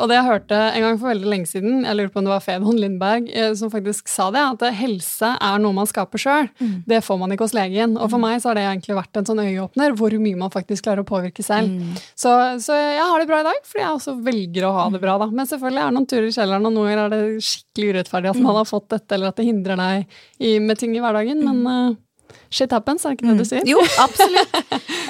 Og 0.00 0.08
det 0.10 0.18
jeg 0.18 0.26
hørte 0.28 0.58
en 0.74 0.84
gang 0.84 0.98
for 1.00 1.10
veldig 1.10 1.30
lenge 1.30 1.50
siden, 1.50 1.82
jeg 1.84 1.98
lurer 1.98 2.12
på 2.12 2.20
om 2.20 2.28
det 2.28 2.34
var 2.34 2.44
Fedon 2.44 2.78
Lindberg 2.80 3.30
som 3.58 3.72
faktisk 3.72 4.10
sa 4.10 4.30
det, 4.34 4.42
at 4.42 4.64
helse 4.78 5.30
er 5.34 5.62
noe 5.62 5.76
man 5.76 5.88
skaper 5.88 6.20
sjøl. 6.20 6.50
Det 6.86 7.00
får 7.04 7.20
man 7.20 7.34
ikke 7.34 7.48
hos 7.48 7.56
legen. 7.56 7.96
Og 7.98 8.10
for 8.12 8.22
meg 8.22 8.40
så 8.42 8.50
har 8.50 8.58
det 8.58 8.66
egentlig 8.68 8.98
vært 8.98 9.20
en 9.20 9.28
sånn 9.28 9.42
øyeåpner 9.42 9.94
hvor 9.98 10.14
mye 10.20 10.40
man 10.44 10.52
faktisk 10.54 10.86
klarer 10.86 11.04
å 11.04 11.08
påvirke 11.08 11.23
selv. 11.46 12.00
Så, 12.14 12.30
så 12.60 12.76
jeg 12.76 13.02
har 13.02 13.20
det 13.20 13.28
bra 13.30 13.40
i 13.40 13.46
dag, 13.46 13.60
fordi 13.64 13.82
jeg 13.82 13.96
også 13.98 14.14
velger 14.26 14.66
å 14.68 14.72
ha 14.76 14.86
det 14.92 15.00
bra. 15.02 15.16
da. 15.22 15.26
Men 15.32 15.48
selvfølgelig 15.50 15.82
er 15.82 15.90
det 15.90 15.96
noen 15.98 16.08
turer 16.10 16.28
i 16.28 16.34
kjelleren, 16.36 16.68
og 16.68 16.74
noen 16.74 16.90
ganger 16.90 17.02
er 17.04 17.14
det 17.14 17.44
skikkelig 17.48 17.92
urettferdig 17.94 18.32
at 18.34 18.40
man 18.44 18.58
har 18.60 18.68
fått 18.68 18.88
dette, 18.94 19.14
eller 19.16 19.32
at 19.32 19.40
det 19.40 19.46
hindrer 19.48 19.80
deg 19.80 20.18
i, 20.38 20.56
med 20.60 20.80
ting 20.80 20.96
i 20.96 21.02
hverdagen. 21.02 21.44
Men 21.46 21.62
eh, 21.72 22.38
shit 22.54 22.74
happens, 22.74 23.04
er 23.04 23.14
det 23.14 23.18
ikke 23.18 23.30
det 23.30 23.38
du 23.40 23.48
sier? 23.48 23.64
Jo, 23.68 23.84
absolutt. 24.04 24.58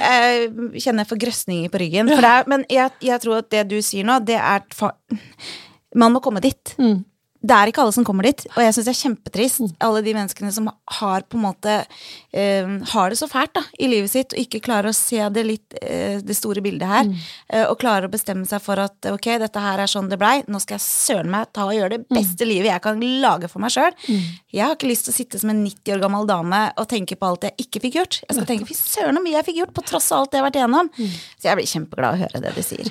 Jeg 0.04 0.82
kjenner 0.84 1.08
forgrøsninger 1.08 1.72
på 1.72 1.80
ryggen. 1.80 2.10
For 2.12 2.24
det 2.24 2.32
er, 2.38 2.48
men 2.50 2.64
jeg, 2.72 2.92
jeg 3.04 3.22
tror 3.22 3.40
at 3.40 3.50
det 3.54 3.66
du 3.70 3.78
sier 3.84 4.06
nå, 4.06 4.18
det 4.26 4.36
er 4.40 4.64
Man 5.94 6.10
må 6.10 6.20
komme 6.20 6.42
dit. 6.42 6.74
Mm. 6.78 7.04
Det 7.44 7.52
er 7.52 7.68
ikke 7.68 7.82
alle 7.84 7.92
som 7.92 8.04
kommer 8.08 8.24
dit, 8.24 8.40
og 8.54 8.60
jeg 8.64 8.72
syns 8.72 8.86
det 8.88 8.92
er 8.94 9.00
kjempetrist. 9.02 9.74
Alle 9.84 10.00
de 10.06 10.14
menneskene 10.16 10.52
som 10.54 10.70
har 10.98 11.24
på 11.28 11.36
en 11.36 11.42
måte 11.44 11.74
eh, 12.32 12.70
Har 12.94 13.10
det 13.12 13.18
så 13.20 13.28
fælt 13.28 13.52
da, 13.58 13.62
i 13.78 13.88
livet 13.90 14.08
sitt 14.14 14.32
og 14.32 14.40
ikke 14.40 14.62
klarer 14.64 14.88
å 14.88 14.96
se 14.96 15.20
det 15.34 15.44
litt 15.44 15.76
eh, 15.82 16.22
det 16.24 16.36
store 16.38 16.62
bildet 16.64 16.88
her. 16.88 17.10
eh, 17.52 17.66
og 17.68 17.76
klarer 17.82 18.08
å 18.08 18.12
bestemme 18.12 18.46
seg 18.48 18.62
for 18.64 18.80
at 18.80 19.10
ok, 19.10 19.28
dette 19.42 19.60
her 19.60 19.82
er 19.84 19.90
sånn 19.90 20.08
det 20.08 20.16
blei, 20.20 20.38
nå 20.48 20.60
skal 20.62 20.78
jeg 20.78 20.84
søren 20.86 21.30
meg 21.34 21.50
ta 21.52 21.66
og 21.68 21.74
gjøre 21.76 21.98
det 21.98 22.08
beste 22.08 22.48
livet 22.48 22.70
jeg 22.72 22.80
kan 22.86 23.04
lage 23.20 23.50
for 23.52 23.60
meg 23.60 23.74
sjøl. 23.74 23.92
Jeg 24.54 24.64
har 24.64 24.74
ikke 24.78 24.88
lyst 24.88 25.04
til 25.08 25.12
å 25.12 25.18
sitte 25.18 25.38
som 25.42 25.50
en 25.52 25.60
90 25.66 25.94
år 25.96 26.00
gammel 26.06 26.26
dame 26.30 26.62
og 26.80 26.88
tenke 26.88 27.18
på 27.20 27.28
alt 27.28 27.44
jeg 27.44 27.66
ikke 27.66 27.84
fikk 27.84 27.98
gjort. 28.00 28.20
Jeg 28.24 28.38
skal 28.38 28.48
tenke 28.48 28.68
fy 28.70 28.74
søren 28.78 29.18
så 29.18 29.22
mye 29.24 29.36
jeg 29.36 29.46
fikk 29.50 29.60
gjort 29.60 29.74
på 29.76 29.84
tross 29.92 30.08
av 30.14 30.22
alt 30.24 30.32
det 30.32 30.38
jeg 30.38 30.44
har 30.44 30.48
vært 30.48 30.58
igjennom. 30.62 30.90
Så 31.36 31.48
jeg 31.50 31.58
blir 31.60 31.70
kjempeglad 31.74 32.16
å 32.16 32.22
høre 32.24 32.42
det 32.44 32.54
du 32.56 32.62
sier. 32.64 32.88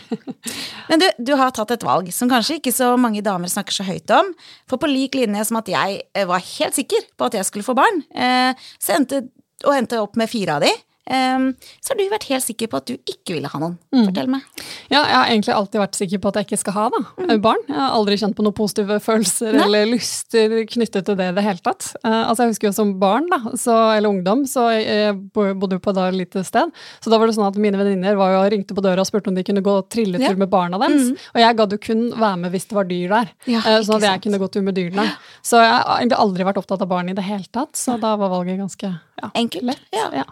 Men 0.90 1.00
du, 1.02 1.08
du 1.18 1.34
har 1.40 1.52
tatt 1.56 1.72
et 1.74 1.84
valg 1.88 2.12
som 2.14 2.30
kanskje 2.32 2.60
ikke 2.60 2.74
så 2.76 2.94
mange 3.00 3.24
damer 3.26 3.50
snakker 3.52 3.74
så 3.76 3.86
høyt 3.88 4.12
om. 4.14 4.34
For 4.70 4.82
på 4.82 4.90
lik 4.90 5.18
linje 5.18 5.46
som 5.48 5.60
at 5.60 5.70
jeg 5.72 6.02
eh, 6.14 6.28
var 6.30 6.44
helt 6.44 6.78
sikker 6.78 7.08
på 7.18 7.30
at 7.30 7.38
jeg 7.40 7.50
skulle 7.50 7.68
få 7.68 7.76
barn, 7.78 8.04
eh, 8.16 8.66
så 8.82 8.98
endte, 8.98 9.26
og 9.64 9.76
endte 9.76 10.02
opp 10.02 10.18
med 10.20 10.32
fire 10.32 10.58
av 10.58 10.66
de, 10.66 10.72
så 11.08 11.92
har 11.92 11.98
du 12.00 12.04
vært 12.10 12.28
helt 12.30 12.44
sikker 12.46 12.70
på 12.72 12.78
at 12.80 12.86
du 12.88 12.94
ikke 12.96 13.36
ville 13.36 13.50
ha 13.52 13.60
noen. 13.60 13.76
Fortell 13.92 14.30
meg. 14.32 14.42
Ja, 14.90 15.02
jeg 15.04 15.16
har 15.18 15.28
egentlig 15.34 15.54
alltid 15.56 15.82
vært 15.82 15.98
sikker 16.00 16.22
på 16.24 16.30
at 16.32 16.36
jeg 16.40 16.48
ikke 16.48 16.60
skal 16.62 16.74
ha 16.78 16.86
da, 16.94 17.02
barn. 17.44 17.64
Jeg 17.68 17.76
har 17.76 17.92
aldri 17.98 18.16
kjent 18.22 18.36
på 18.38 18.46
noen 18.46 18.56
positive 18.56 19.00
følelser 19.04 19.52
Nei. 19.58 19.66
eller 19.66 19.90
lyster 19.92 20.56
knyttet 20.72 21.06
til 21.10 21.18
det 21.20 21.28
i 21.34 21.36
det 21.36 21.44
hele 21.44 21.60
tatt. 21.66 21.90
Eh, 22.04 22.22
altså 22.30 22.44
Jeg 22.48 22.54
husker 22.54 22.70
jo 22.70 22.74
som 22.78 22.94
barn, 23.02 23.28
da, 23.32 23.42
så, 23.60 23.76
eller 23.98 24.10
ungdom, 24.14 24.46
så 24.50 24.70
jeg 24.80 25.18
bodde 25.36 25.76
jo 25.78 25.84
på 25.84 25.92
et 25.96 26.14
lite 26.16 26.44
sted. 26.48 26.72
Så 27.04 27.12
da 27.12 27.20
var 27.20 27.28
det 27.28 27.36
sånn 27.36 27.50
at 27.50 27.60
mine 27.60 27.80
venninner 27.80 28.16
var 28.20 28.32
jo 28.38 28.44
ringte 28.56 28.76
på 28.78 28.84
døra 28.86 29.04
og 29.04 29.10
spurte 29.10 29.28
om 29.32 29.36
de 29.36 29.44
kunne 29.44 29.64
gå 29.66 29.76
trilletur 29.92 30.30
Ja. 30.34 30.40
med 30.40 30.50
barna 30.50 30.80
deres. 30.80 31.12
Og 31.36 31.42
jeg 31.44 31.58
gadd 31.60 31.72
jo 31.76 31.78
kun 31.84 32.06
være 32.16 32.38
med 32.46 32.52
hvis 32.56 32.68
det 32.70 32.76
var 32.80 32.88
dyr 32.90 33.10
der, 33.10 33.34
Ja, 33.46 33.60
eh, 33.60 33.82
sånn 33.84 34.00
at 34.00 34.08
jeg 34.08 34.14
sant. 34.16 34.24
kunne 34.24 34.40
gå 34.40 34.52
tur 34.52 34.62
med 34.64 34.76
dyrene. 34.80 35.10
Så 35.44 35.60
jeg 35.60 35.72
har 35.74 36.00
egentlig 36.00 36.20
aldri 36.20 36.44
vært 36.48 36.58
opptatt 36.64 36.82
av 36.82 36.88
barn 36.88 37.10
i 37.10 37.14
det 37.18 37.24
hele 37.28 37.46
tatt, 37.52 37.76
så 37.76 38.00
da 38.00 38.16
var 38.16 38.30
valget 38.32 38.58
ganske 38.62 38.88
ja, 39.22 39.30
Enkelt. 39.36 39.64
lett. 39.64 39.84
Ja. 39.94 40.24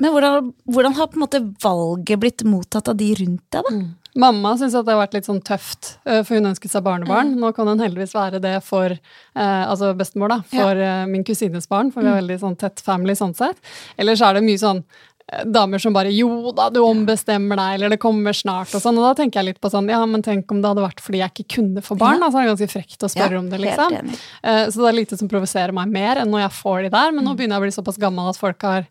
Men 0.00 0.14
hvordan, 0.14 0.52
hvordan 0.64 0.96
har 0.96 1.10
på 1.10 1.18
en 1.18 1.24
måte 1.26 1.42
valget 1.62 2.22
blitt 2.22 2.44
mottatt 2.48 2.88
av 2.88 2.96
de 2.96 3.12
rundt 3.20 3.44
deg, 3.52 3.66
da? 3.68 3.80
Mamma 4.18 4.56
syns 4.58 4.74
det 4.74 4.90
har 4.90 4.98
vært 4.98 5.12
litt 5.14 5.28
sånn 5.28 5.42
tøft, 5.46 5.92
eh, 6.02 6.24
for 6.26 6.38
hun 6.38 6.50
ønsket 6.50 6.72
seg 6.72 6.82
barnebarn. 6.86 7.36
Nå 7.38 7.52
kan 7.54 7.68
hun 7.70 7.82
heldigvis 7.82 8.16
være 8.16 8.40
det 8.42 8.56
for 8.66 8.90
eh, 8.90 9.62
altså 9.62 9.92
bestemor, 9.98 10.32
da, 10.32 10.40
for 10.50 10.80
ja. 10.82 11.04
min 11.10 11.22
kusines 11.26 11.70
barn, 11.70 11.92
for 11.94 12.02
vi 12.02 12.10
er 12.10 12.18
veldig 12.18 12.40
sånn 12.42 12.58
tett 12.58 12.82
family 12.82 13.14
sånn 13.18 13.36
sett. 13.38 13.62
Ellers 14.00 14.24
er 14.26 14.34
det 14.34 14.42
mye 14.42 14.58
sånn 14.58 14.82
eh, 15.30 15.44
damer 15.46 15.78
som 15.78 15.94
bare 15.94 16.10
'jo 16.10 16.50
da, 16.58 16.66
du 16.74 16.80
ombestemmer 16.82 17.60
deg', 17.60 17.76
eller 17.78 17.94
'det 17.94 18.02
kommer 18.02 18.34
snart', 18.34 18.74
og 18.74 18.82
sånn. 18.82 18.98
Og 18.98 19.06
da 19.06 19.14
tenker 19.22 19.44
jeg 19.44 19.52
litt 19.52 19.62
på 19.62 19.70
sånn 19.70 19.86
'ja, 19.86 20.02
men 20.10 20.26
tenk 20.26 20.50
om 20.50 20.58
det 20.58 20.72
hadde 20.74 20.88
vært 20.88 21.04
fordi 21.06 21.22
jeg 21.22 21.30
ikke 21.30 21.54
kunne 21.60 21.80
få 21.86 21.94
barn', 21.94 22.18
Ja. 22.18 22.26
Altså, 22.26 22.34
så 22.34 22.38
er 22.40 22.46
det 22.46 22.54
ganske 22.56 22.74
frekt 22.74 23.06
å 23.06 23.14
spørre 23.14 23.38
Ja, 23.38 23.38
om 23.38 23.50
det, 23.50 23.60
liksom. 23.62 24.18
Eh, 24.42 24.66
så 24.66 24.76
det 24.82 24.88
er 24.90 25.00
lite 25.04 25.18
som 25.18 25.30
provoserer 25.30 25.72
meg 25.72 25.86
mer 25.86 26.16
enn 26.18 26.34
når 26.34 26.48
jeg 26.50 26.58
får 26.58 26.82
de 26.82 26.90
der, 26.90 27.12
men 27.12 27.24
nå 27.24 27.36
begynner 27.36 27.54
jeg 27.54 27.62
å 27.62 27.66
bli 27.68 27.78
såpass 27.78 28.00
gammel 28.00 28.28
at 28.28 28.36
folk 28.36 28.60
har 28.62 28.88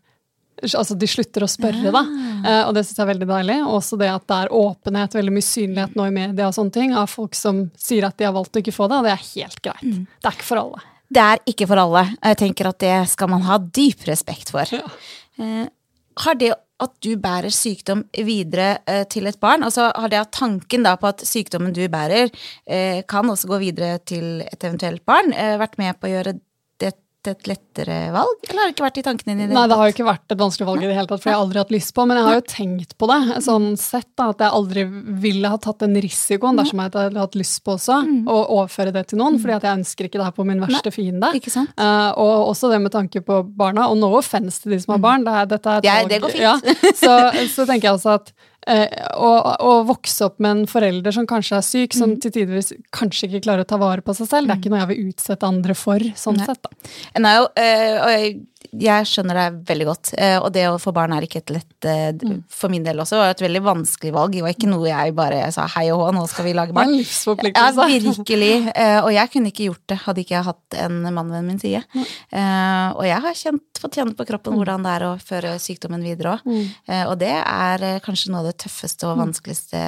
Altså, 0.60 0.96
de 1.00 1.08
slutter 1.10 1.46
å 1.46 1.50
spørre, 1.50 1.92
da. 1.96 2.04
Eh, 2.44 2.62
og 2.68 2.76
det 2.76 2.86
syns 2.86 3.00
jeg 3.00 3.06
er 3.06 3.12
veldig 3.14 3.30
deilig. 3.30 3.58
Også 3.70 4.00
det 4.00 4.12
at 4.12 4.28
det 4.30 4.38
er 4.44 4.54
åpenhet, 4.60 5.18
veldig 5.18 5.36
mye 5.36 5.48
synlighet 5.50 5.98
nå 6.00 6.08
i 6.10 6.16
media 6.16 6.48
og 6.50 6.56
sånne 6.58 6.76
ting, 6.76 6.96
av 6.98 7.10
folk 7.12 7.38
som 7.38 7.66
sier 7.80 8.08
at 8.08 8.18
de 8.20 8.28
har 8.28 8.36
valgt 8.36 8.58
å 8.58 8.64
ikke 8.64 8.76
få 8.76 8.90
det, 8.92 9.02
og 9.02 9.10
det 9.10 9.16
er 9.16 9.28
helt 9.28 9.62
greit. 9.66 9.84
Det 10.20 10.32
er 10.32 10.40
ikke 10.40 10.50
for 10.52 10.64
alle. 10.64 10.88
Det 11.10 11.26
er 11.26 11.44
ikke 11.50 11.68
for 11.70 11.82
alle. 11.82 12.06
Jeg 12.22 12.38
tenker 12.44 12.70
at 12.70 12.82
det 12.84 12.96
skal 13.10 13.32
man 13.32 13.46
ha 13.48 13.58
dyp 13.58 14.06
respekt 14.10 14.52
for. 14.54 14.70
Ja. 14.70 14.86
Eh, 15.42 15.70
har 16.20 16.36
det 16.38 16.52
at 16.80 16.94
du 17.04 17.10
bærer 17.20 17.52
sykdom 17.52 18.06
videre 18.14 18.78
eh, 18.88 19.02
til 19.12 19.28
et 19.28 19.40
barn, 19.42 19.66
altså 19.68 19.90
har 19.90 20.12
det 20.12 20.20
at 20.22 20.32
tanken 20.36 20.86
da 20.86 20.94
på 21.00 21.10
at 21.10 21.24
sykdommen 21.28 21.74
du 21.76 21.82
bærer, 21.92 22.30
eh, 22.70 23.02
kan 23.10 23.28
også 23.28 23.50
gå 23.50 23.60
videre 23.66 23.98
til 24.08 24.46
et 24.46 24.64
eventuelt 24.64 25.04
barn, 25.08 25.34
vært 25.60 25.80
med 25.82 26.00
på 26.00 26.08
å 26.08 26.14
gjøre 26.14 26.36
det 26.38 26.46
et 27.28 27.48
lettere 27.50 27.98
valg? 28.14 28.38
Eller 28.48 28.62
har 28.62 28.70
det 28.70 28.74
ikke 28.76 28.86
vært 28.86 28.98
i 29.02 29.04
tankene 29.04 29.34
dine? 29.36 29.50
Nei, 29.52 29.64
det 29.68 29.76
har 29.76 29.90
jo 29.90 29.94
ikke 29.96 30.06
vært 30.08 30.32
et 30.32 30.40
vanskelig 30.40 30.68
valg 30.70 30.84
i 30.84 30.88
det 30.88 30.96
hele 30.96 31.10
tatt, 31.10 31.20
for 31.24 31.30
jeg 31.32 31.36
har 31.36 31.44
aldri 31.44 31.60
hatt 31.60 31.74
lyst 31.76 31.92
på, 31.98 32.06
men 32.08 32.18
jeg 32.20 32.26
har 32.30 32.38
jo 32.38 32.44
tenkt 32.54 32.96
på 33.02 33.10
det, 33.12 33.18
sånn 33.44 33.68
sett 33.82 34.08
da, 34.16 34.30
at 34.32 34.40
jeg 34.46 34.56
aldri 34.60 34.86
ville 35.26 35.52
ha 35.52 35.58
tatt 35.60 35.80
den 35.84 35.98
risikoen 36.00 36.56
dersom 36.62 36.80
jeg 36.80 36.94
hadde 36.94 37.20
hatt 37.20 37.36
lyst 37.36 37.60
på 37.66 37.76
også, 37.76 37.98
å 38.30 38.38
overføre 38.60 38.94
det 38.96 39.04
til 39.12 39.20
noen, 39.20 39.40
fordi 39.44 39.58
at 39.58 39.68
jeg 39.68 39.80
ønsker 39.82 40.08
ikke 40.10 40.22
det 40.22 40.28
her 40.30 40.38
på 40.40 40.48
min 40.48 40.64
verste 40.64 40.94
fiende. 40.96 41.34
Ikke 41.36 41.52
sant? 41.54 41.74
Eh, 41.76 42.12
og 42.16 42.54
også 42.54 42.72
det 42.72 42.80
med 42.86 42.94
tanke 42.96 43.22
på 43.26 43.42
barna, 43.58 43.90
og 43.92 43.98
no 44.00 44.14
offense 44.18 44.62
til 44.64 44.78
de 44.78 44.80
som 44.86 44.96
har 44.96 45.04
barn. 45.04 45.28
Det, 45.28 45.34
er, 45.42 45.52
dette 45.58 45.70
er 45.76 45.84
et 45.84 45.90
Ja, 45.90 45.98
valg- 46.00 46.10
det 46.16 46.22
går 46.24 46.36
fint. 46.38 46.46
Ja, 46.48 46.94
så, 46.96 47.18
så 47.52 47.66
tenker 47.68 47.90
jeg 47.90 47.98
altså 47.98 48.16
at 48.22 48.32
å, 48.68 49.30
å 49.64 49.72
vokse 49.88 50.26
opp 50.28 50.40
med 50.44 50.52
en 50.52 50.66
forelder 50.68 51.12
som 51.16 51.26
kanskje 51.30 51.58
er 51.58 51.66
syk, 51.66 51.94
som 51.96 52.10
Mm. 52.12 52.20
til 52.22 52.32
tider 52.32 52.62
kanskje 52.92 53.30
ikke 53.30 53.44
klarer 53.48 53.64
å 53.64 53.68
ta 53.70 53.78
vare 53.78 54.02
på 54.02 54.14
seg 54.18 54.28
selv, 54.28 54.48
det 54.48 54.56
er 54.58 54.60
ikke 54.62 54.70
noe 54.74 54.80
jeg 54.84 54.90
vil 54.92 55.10
utsette 55.14 55.48
andre 55.48 55.74
for, 55.78 56.00
sånn 56.00 56.38
Nei. 56.38 56.46
sett. 56.46 56.62
da. 56.64 56.70
En 57.16 57.26
er 57.26 57.48
eh, 57.56 57.98
og 58.04 58.10
jeg, 58.14 58.40
jeg 58.60 59.08
skjønner 59.08 59.38
deg 59.38 59.60
veldig 59.70 59.86
godt, 59.88 60.10
eh, 60.20 60.36
og 60.38 60.52
det 60.54 60.66
å 60.68 60.78
få 60.82 60.92
barn 60.94 61.14
er 61.16 61.26
ikke 61.26 61.42
et 61.42 61.54
lett 61.56 61.88
eh, 61.88 62.08
Mm. 62.20 62.42
For 62.52 62.72
min 62.72 62.84
del 62.84 63.00
også 63.00 63.18
var 63.20 63.32
et 63.32 63.42
veldig 63.42 63.62
vanskelig 63.64 64.12
valg. 64.12 64.34
Det 64.34 64.42
var 64.44 64.54
ikke 64.54 64.68
noe 64.70 64.88
jeg 64.90 65.14
bare 65.16 65.38
sa 65.54 65.66
hei 65.72 65.86
og 65.94 66.02
hå, 66.02 66.08
nå 66.16 66.24
skal 66.28 66.46
vi 66.46 66.54
lage 66.58 66.76
barn. 66.76 66.92
Ja, 67.56 67.70
virkelig. 67.72 68.52
Eh, 68.74 69.00
og 69.00 69.12
jeg 69.14 69.32
kunne 69.34 69.52
ikke 69.54 69.70
gjort 69.70 69.86
det 69.90 70.00
hadde 70.04 70.24
ikke 70.24 70.36
jeg 70.36 70.48
hatt 70.50 70.78
en 70.84 71.00
mann 71.16 71.32
ved 71.32 71.48
min 71.48 71.62
side. 71.62 71.82
Og 71.96 73.04
jeg 73.08 73.24
har 73.26 73.40
kjent, 73.40 73.82
fått 73.82 74.00
kjenne 74.00 74.18
på 74.18 74.28
kroppen 74.28 74.58
hvordan 74.58 74.86
det 74.86 74.96
er 74.98 75.08
å 75.08 75.16
føre 75.24 75.56
sykdommen 75.62 76.04
videre 76.06 76.36
òg. 76.36 76.48
Mm. 76.50 76.70
Og 77.12 77.16
det 77.22 77.36
er 77.40 77.88
kanskje 78.06 78.34
noe 78.34 78.44
av 78.44 78.50
det 78.50 78.58
tøffeste 78.66 79.08
og 79.08 79.22
vanskeligste. 79.22 79.84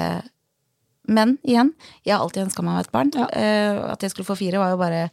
Men 1.12 1.36
igjen, 1.44 1.74
jeg 2.06 2.16
har 2.16 2.24
alltid 2.24 2.46
ønska 2.46 2.64
meg 2.64 2.86
et 2.86 2.94
barn. 2.94 3.12
At 3.18 4.02
jeg 4.04 4.14
skulle 4.14 4.30
få 4.30 4.38
fire, 4.40 4.62
var 4.62 4.72
jo 4.74 4.80
bare 4.80 5.08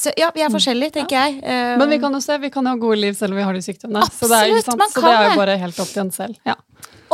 Så 0.00 0.10
ja, 0.18 0.30
vi 0.34 0.42
er 0.42 0.50
forskjellige, 0.50 0.96
tenker 0.96 1.14
jeg. 1.14 1.36
Eh, 1.46 1.74
Men 1.78 1.92
vi 1.92 2.00
kan 2.02 2.14
jo 2.16 2.18
se, 2.22 2.36
vi 2.42 2.50
kan 2.50 2.66
ha 2.66 2.74
gode 2.80 2.98
liv 2.98 3.14
selv 3.14 3.36
om 3.36 3.38
vi 3.38 3.44
har 3.46 3.54
de 3.54 3.62
sykdommene. 3.62 4.02
så 4.10 4.26
det 4.26 4.38
er, 4.40 4.48
Absolutt, 4.50 4.66
sant? 4.66 4.80
man 4.80 4.90
så 4.90 5.04
det 5.04 5.12
er 5.14 5.28
jo 5.28 5.36
bare 5.38 5.58
helt 5.62 5.78
opp 5.84 5.92
til 5.92 6.02
en 6.02 6.10
selv. 6.14 6.40
Ja. 6.48 6.56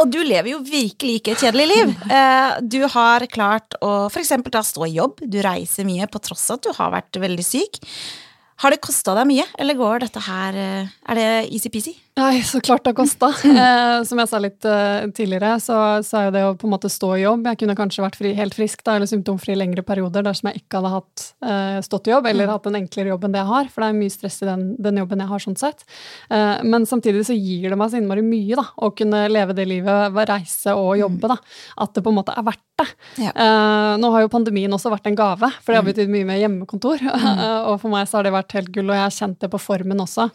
Og 0.00 0.08
du 0.08 0.18
lever 0.24 0.54
jo 0.54 0.62
virkelig 0.64 1.18
ikke 1.20 1.34
et 1.34 1.44
kjedelig 1.44 1.68
liv. 1.74 1.92
Eh, 2.20 2.56
du 2.64 2.80
har 2.88 3.26
klart 3.30 3.76
å 3.84 4.08
f.eks. 4.08 4.32
da 4.48 4.62
stå 4.64 4.88
i 4.88 4.96
jobb, 4.96 5.20
du 5.20 5.38
reiser 5.44 5.84
mye 5.86 6.08
på 6.10 6.18
tross 6.24 6.48
av 6.50 6.58
at 6.58 6.64
du 6.66 6.72
har 6.80 6.90
vært 6.96 7.20
veldig 7.22 7.44
syk. 7.44 7.78
Har 8.60 8.74
det 8.74 8.80
kosta 8.84 9.14
deg 9.16 9.28
mye, 9.28 9.44
eller 9.60 9.76
går 9.78 10.02
dette 10.04 10.20
her 10.24 10.56
eh, 10.58 10.88
Er 11.08 11.20
det 11.20 11.28
easy-peasy? 11.52 11.94
Nei, 12.20 12.42
så 12.44 12.60
klart 12.60 12.84
det 12.84 12.92
har 12.92 13.00
kosta. 13.00 13.32
Eh, 13.60 14.02
som 14.06 14.18
jeg 14.20 14.28
sa 14.30 14.38
litt 14.40 14.64
eh, 14.68 15.08
tidligere, 15.14 15.50
så, 15.60 15.76
så 16.06 16.16
er 16.16 16.26
jo 16.26 16.32
det 16.32 16.42
å 16.46 16.52
på 16.58 16.66
en 16.68 16.72
måte 16.72 16.88
stå 16.92 17.08
i 17.16 17.22
jobb 17.24 17.44
Jeg 17.50 17.58
kunne 17.60 17.74
kanskje 17.76 18.04
vært 18.04 18.16
fri, 18.16 18.30
helt 18.36 18.54
frisk 18.56 18.82
da, 18.86 18.94
eller 18.96 19.10
symptomfri 19.10 19.52
i 19.52 19.58
lengre 19.58 19.82
perioder 19.86 20.24
dersom 20.24 20.48
jeg 20.48 20.62
ikke 20.62 20.78
hadde 20.78 20.92
hatt 20.94 21.24
eh, 21.44 21.78
stått 21.84 22.08
i 22.08 22.14
jobb, 22.14 22.28
eller 22.30 22.52
hatt 22.52 22.68
en 22.70 22.78
enklere 22.78 23.12
jobb 23.12 23.26
enn 23.26 23.34
det 23.34 23.42
jeg 23.42 23.50
har, 23.50 23.68
for 23.72 23.84
det 23.84 23.90
er 23.90 23.98
mye 23.98 24.14
stress 24.14 24.38
i 24.44 24.48
den, 24.48 24.64
den 24.80 25.00
jobben 25.02 25.22
jeg 25.24 25.30
har, 25.32 25.44
sånn 25.44 25.58
sett. 25.60 25.84
Men 26.30 26.86
samtidig 26.88 27.24
så 27.26 27.36
gir 27.36 27.72
det 27.72 27.78
meg 27.78 27.92
så 27.92 28.00
innmari 28.00 28.24
mye, 28.24 28.56
da, 28.58 28.64
å 28.80 28.90
kunne 28.96 29.22
leve 29.30 29.56
det 29.56 29.66
livet, 29.68 30.18
reise 30.30 30.74
og 30.78 30.94
jobbe, 31.00 31.30
da. 31.32 31.38
At 31.84 31.94
det 31.96 32.04
på 32.06 32.12
en 32.12 32.18
måte 32.20 32.34
er 32.36 32.46
verdt 32.46 32.64
det. 32.80 32.86
Ja. 33.26 33.32
Nå 34.00 34.10
har 34.14 34.24
jo 34.24 34.32
pandemien 34.32 34.72
også 34.72 34.92
vært 34.92 35.10
en 35.10 35.18
gave, 35.18 35.50
for 35.60 35.72
det 35.72 35.80
har 35.80 35.88
betydd 35.88 36.12
mye 36.12 36.28
med 36.28 36.40
hjemmekontor. 36.42 37.02
og 37.68 37.74
for 37.82 37.92
meg 37.92 38.08
så 38.08 38.20
har 38.20 38.28
det 38.28 38.34
vært 38.36 38.56
helt 38.56 38.72
gull, 38.74 38.92
og 38.92 38.98
jeg 38.98 39.06
har 39.06 39.16
kjent 39.16 39.40
det 39.44 39.52
på 39.52 39.62
formen 39.62 40.04
også. 40.04 40.28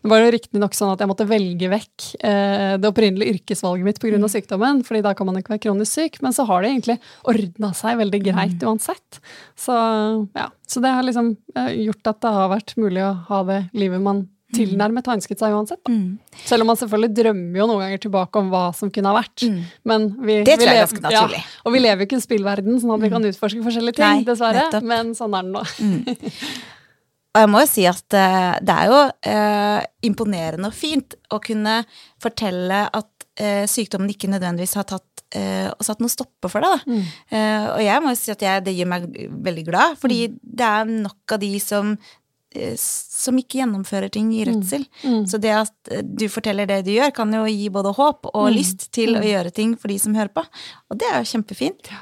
Det 0.00 0.12
var 0.12 0.24
jo 0.24 0.32
riktignok 0.36 0.76
sånn 0.76 0.94
at 0.94 1.02
jeg 1.02 1.10
måtte 1.10 1.29
velge 1.30 1.70
vekk 1.72 2.08
eh, 2.26 2.74
det 2.80 2.88
opprinnelige 2.90 3.36
yrkesvalget 3.36 3.86
mitt 3.86 4.00
pga. 4.02 4.18
av 4.18 4.32
sykdommen, 4.32 4.82
fordi 4.86 5.04
da 5.06 5.14
kan 5.16 5.28
man 5.28 5.38
ikke 5.40 5.54
være 5.54 5.64
kronisk 5.68 5.92
syk, 5.98 6.18
men 6.24 6.34
så 6.36 6.46
har 6.48 6.62
det 6.62 6.72
egentlig 6.72 6.98
ordna 7.30 7.72
seg 7.76 8.00
veldig 8.02 8.20
greit 8.26 8.66
uansett. 8.66 9.22
Så 9.58 9.76
ja, 10.36 10.50
så 10.66 10.82
det 10.84 10.92
har 10.96 11.06
liksom 11.06 11.32
eh, 11.56 11.72
gjort 11.86 12.12
at 12.12 12.20
det 12.26 12.34
har 12.36 12.52
vært 12.52 12.76
mulig 12.80 13.06
å 13.06 13.14
ha 13.30 13.42
det 13.48 13.62
livet 13.76 14.02
man 14.04 14.26
tilnærmet 14.54 15.06
har 15.06 15.18
ønsket 15.18 15.38
seg 15.38 15.54
uansett. 15.54 15.80
Da. 15.86 15.94
Selv 16.42 16.64
om 16.64 16.70
man 16.72 16.78
selvfølgelig 16.80 17.14
drømmer 17.20 17.60
jo 17.60 17.68
noen 17.70 17.84
ganger 17.84 18.02
tilbake 18.02 18.40
om 18.42 18.50
hva 18.52 18.64
som 18.74 18.90
kunne 18.90 19.12
ha 19.12 19.20
vært. 19.20 19.46
Men 19.86 20.08
vi, 20.18 20.40
Det 20.46 20.56
tror 20.58 20.66
jeg 20.66 20.80
er 20.80 20.84
ganske 20.86 21.04
naturlig. 21.04 21.42
Ja, 21.44 21.62
og 21.62 21.76
vi 21.76 21.82
lever 21.84 22.02
jo 22.02 22.08
ikke 22.08 22.16
i 22.16 22.20
en 22.20 22.26
spillverden, 22.26 22.82
sånn 22.82 22.94
at 22.96 23.04
vi 23.04 23.12
kan 23.14 23.30
utforske 23.30 23.62
forskjellige 23.66 24.00
ting, 24.00 24.20
Nei, 24.20 24.26
dessverre. 24.26 24.66
nettopp. 24.66 24.90
Men 24.90 25.14
sånn 25.18 25.38
er 25.38 25.46
det 25.46 25.54
nå. 25.54 25.64
Og 27.30 27.44
jeg 27.44 27.50
må 27.52 27.60
jo 27.62 27.70
si 27.70 27.84
at 27.86 28.16
eh, 28.18 28.52
det 28.66 28.74
er 28.74 28.90
jo 28.90 29.00
eh, 29.30 29.80
imponerende 30.08 30.70
og 30.70 30.74
fint 30.74 31.14
å 31.30 31.38
kunne 31.44 31.76
fortelle 32.22 32.84
at 32.90 33.26
eh, 33.38 33.66
sykdommen 33.70 34.10
ikke 34.10 34.30
nødvendigvis 34.32 34.74
har 34.80 34.88
tatt 34.90 35.22
eh, 35.38 35.68
satt 35.86 36.02
noe 36.02 36.10
stopper 36.10 36.50
for 36.50 36.66
deg. 36.66 36.82
Da. 36.82 36.96
Eh, 37.30 37.68
og 37.76 37.82
jeg 37.86 38.02
må 38.02 38.10
jo 38.16 38.18
si 38.18 38.32
at 38.34 38.42
jeg, 38.42 38.64
det 38.66 38.74
gjør 38.74 38.90
meg 38.96 39.06
veldig 39.46 39.64
glad, 39.68 39.94
fordi 40.02 40.24
det 40.42 40.66
er 40.72 40.90
nok 40.90 41.36
av 41.36 41.42
de 41.44 41.52
som 41.62 41.94
eh, 42.50 42.74
som 42.74 43.38
ikke 43.38 43.60
gjennomfører 43.60 44.10
ting 44.10 44.34
i 44.34 44.42
redsel. 44.50 44.88
Så 45.30 45.38
det 45.38 45.54
at 45.54 45.94
du 46.02 46.26
forteller 46.32 46.66
det 46.66 46.82
du 46.88 46.94
gjør, 46.96 47.14
kan 47.14 47.30
jo 47.38 47.44
gi 47.46 47.70
både 47.70 47.94
håp 47.94 48.26
og 48.34 48.50
lyst 48.56 48.88
til 48.96 49.14
å 49.14 49.22
gjøre 49.22 49.54
ting 49.54 49.76
for 49.78 49.86
de 49.92 50.00
som 50.02 50.18
hører 50.18 50.34
på. 50.34 50.42
Og 50.90 50.98
det 50.98 51.06
er 51.12 51.22
jo 51.22 51.30
kjempefint. 51.36 51.92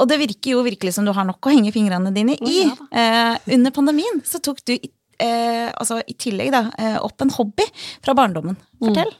Og 0.00 0.08
det 0.10 0.18
virker 0.18 0.50
jo 0.56 0.62
virkelig 0.66 0.94
som 0.96 1.04
du 1.06 1.12
har 1.14 1.24
nok 1.28 1.38
å 1.46 1.52
henge 1.54 1.70
fingrene 1.72 2.10
dine 2.14 2.34
i. 2.42 2.64
Eh, 2.90 3.36
under 3.54 3.70
pandemien 3.70 4.20
så 4.26 4.40
tok 4.42 4.64
du 4.66 4.72
i- 4.74 4.90
eh, 5.22 5.70
altså, 5.72 6.00
i 6.06 6.16
tillegg 6.18 6.52
da, 6.54 6.66
eh, 6.78 6.98
opp 7.02 7.22
en 7.24 7.32
hobby 7.34 7.66
fra 8.04 8.14
barndommen. 8.16 8.56
Fortell. 8.84 9.12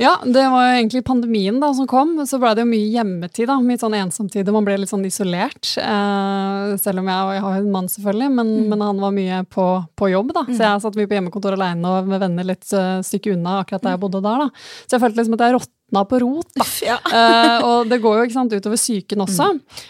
Ja, 0.00 0.16
det 0.24 0.42
var 0.50 0.64
jo 0.66 0.76
egentlig 0.76 1.02
pandemien 1.06 1.58
da 1.62 1.72
som 1.74 1.86
kom. 1.90 2.14
Så 2.26 2.38
ble 2.42 2.52
det 2.56 2.64
jo 2.64 2.70
mye 2.70 2.88
hjemmetid, 2.94 3.46
da. 3.50 3.58
Mye 3.62 3.80
sånn 3.80 3.96
ensomtid, 3.98 4.48
og 4.48 4.56
man 4.56 4.66
ble 4.66 4.78
litt 4.82 4.92
sånn 4.92 5.04
isolert. 5.06 5.74
Eh, 5.78 6.72
selv 6.82 7.02
om 7.02 7.10
jeg, 7.10 7.36
jeg 7.36 7.44
har 7.46 7.58
en 7.58 7.74
mann, 7.74 7.90
selvfølgelig, 7.92 8.30
men, 8.38 8.54
men 8.72 8.86
han 8.86 9.02
var 9.02 9.14
mye 9.16 9.42
på, 9.52 9.66
på 9.98 10.10
jobb, 10.12 10.32
da. 10.38 10.46
Så 10.48 10.58
jeg 10.58 10.86
satt 10.86 10.98
mye 10.98 11.10
på 11.10 11.18
hjemmekontor 11.18 11.58
alene 11.58 11.92
og 11.92 12.10
med 12.10 12.22
venner 12.22 12.50
litt 12.52 12.66
uh, 12.74 12.98
stykke 13.04 13.36
unna 13.36 13.60
akkurat 13.62 13.84
der 13.84 13.96
jeg 13.96 14.02
bodde 14.06 14.24
der, 14.24 14.46
da. 14.46 14.66
Så 14.86 14.96
jeg 14.96 15.04
følte 15.04 15.22
liksom 15.22 15.38
at 15.38 15.46
jeg 15.46 15.56
rått 15.58 15.72
på 15.92 16.18
rot. 16.18 16.48
Ja. 16.82 16.96
uh, 17.04 17.58
og 17.68 17.90
det 17.90 18.00
går 18.02 18.18
jo 18.18 18.26
ikke 18.26 18.38
sant, 18.38 18.54
utover 18.56 18.80
psyken 18.80 19.24
også. 19.26 19.48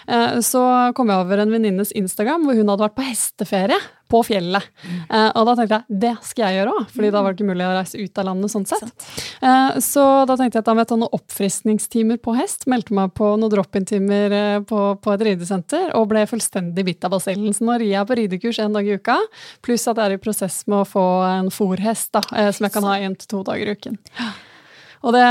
Eh, 0.09 0.39
så 0.45 0.63
kom 0.97 1.13
jeg 1.13 1.23
over 1.23 1.43
en 1.43 1.53
venninnes 1.55 1.93
Instagram 1.99 2.47
hvor 2.47 2.59
hun 2.59 2.73
hadde 2.73 2.87
vært 2.89 2.97
på 2.99 3.07
hesteferie 3.07 3.79
på 4.13 4.23
fjellet. 4.27 4.69
Eh, 5.09 5.29
og 5.39 5.49
da 5.49 5.55
tenkte 5.59 5.81
jeg 5.81 6.01
det 6.03 6.13
skal 6.29 6.47
jeg 6.47 6.61
gjøre 6.61 6.75
òg, 6.77 6.91
fordi 6.93 7.13
da 7.15 7.23
var 7.23 7.33
det 7.33 7.41
ikke 7.41 7.51
mulig 7.53 7.67
å 7.67 7.73
reise 7.77 8.03
ut 8.03 8.21
av 8.21 8.29
landet 8.29 8.53
sånn 8.53 8.69
sett. 8.69 9.09
Eh, 9.41 9.79
så 9.85 10.07
da 10.29 10.37
tenkte 10.37 10.59
jeg 10.59 10.65
at 10.65 10.69
da 10.69 10.77
må 10.77 10.85
jeg 10.85 10.93
ta 10.93 11.01
noen 11.01 11.17
oppfriskningstimer 11.19 12.21
på 12.23 12.37
hest. 12.39 12.69
Meldte 12.71 12.97
meg 12.97 13.15
på 13.19 13.33
noen 13.35 13.53
drop-in-timer 13.53 14.37
eh, 14.39 14.61
på, 14.69 14.85
på 15.03 15.15
et 15.15 15.27
ridesenter 15.31 15.91
og 15.99 16.09
ble 16.13 16.27
fullstendig 16.31 16.87
bitt 16.89 17.09
av 17.09 17.17
basillen. 17.17 17.57
Så 17.57 17.67
nå 17.67 17.79
rir 17.81 17.95
jeg 17.95 18.09
på 18.09 18.19
ridekurs 18.21 18.63
en 18.63 18.79
dag 18.79 18.89
i 18.89 18.97
uka, 19.01 19.19
pluss 19.65 19.89
at 19.91 19.99
jeg 19.99 20.13
er 20.13 20.19
i 20.19 20.23
prosess 20.23 20.63
med 20.69 20.83
å 20.83 20.89
få 20.89 21.07
en 21.29 21.53
fòrhest 21.53 22.21
eh, 22.23 22.51
som 22.53 22.69
jeg 22.69 22.75
kan 22.75 22.89
ha 22.89 22.99
én 23.01 23.19
til 23.19 23.37
to 23.37 23.45
dager 23.49 23.73
i 23.73 23.79
uken. 23.79 24.01
Og 25.03 25.15
det, 25.15 25.23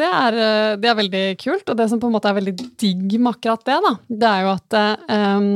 det, 0.00 0.08
er, 0.08 0.36
eh, 0.40 0.74
det 0.80 0.88
er 0.90 0.96
veldig 0.98 1.22
kult, 1.40 1.68
og 1.68 1.76
det 1.78 1.86
som 1.90 2.00
på 2.00 2.08
en 2.08 2.14
måte 2.14 2.30
er 2.30 2.38
veldig 2.38 2.54
digg 2.80 3.16
med 3.18 3.34
akkurat 3.34 3.64
det, 3.68 3.76
da, 3.84 3.92
det 4.08 4.30
er 4.30 4.44
jo 4.44 4.52
at 4.54 4.76
um, 5.36 5.48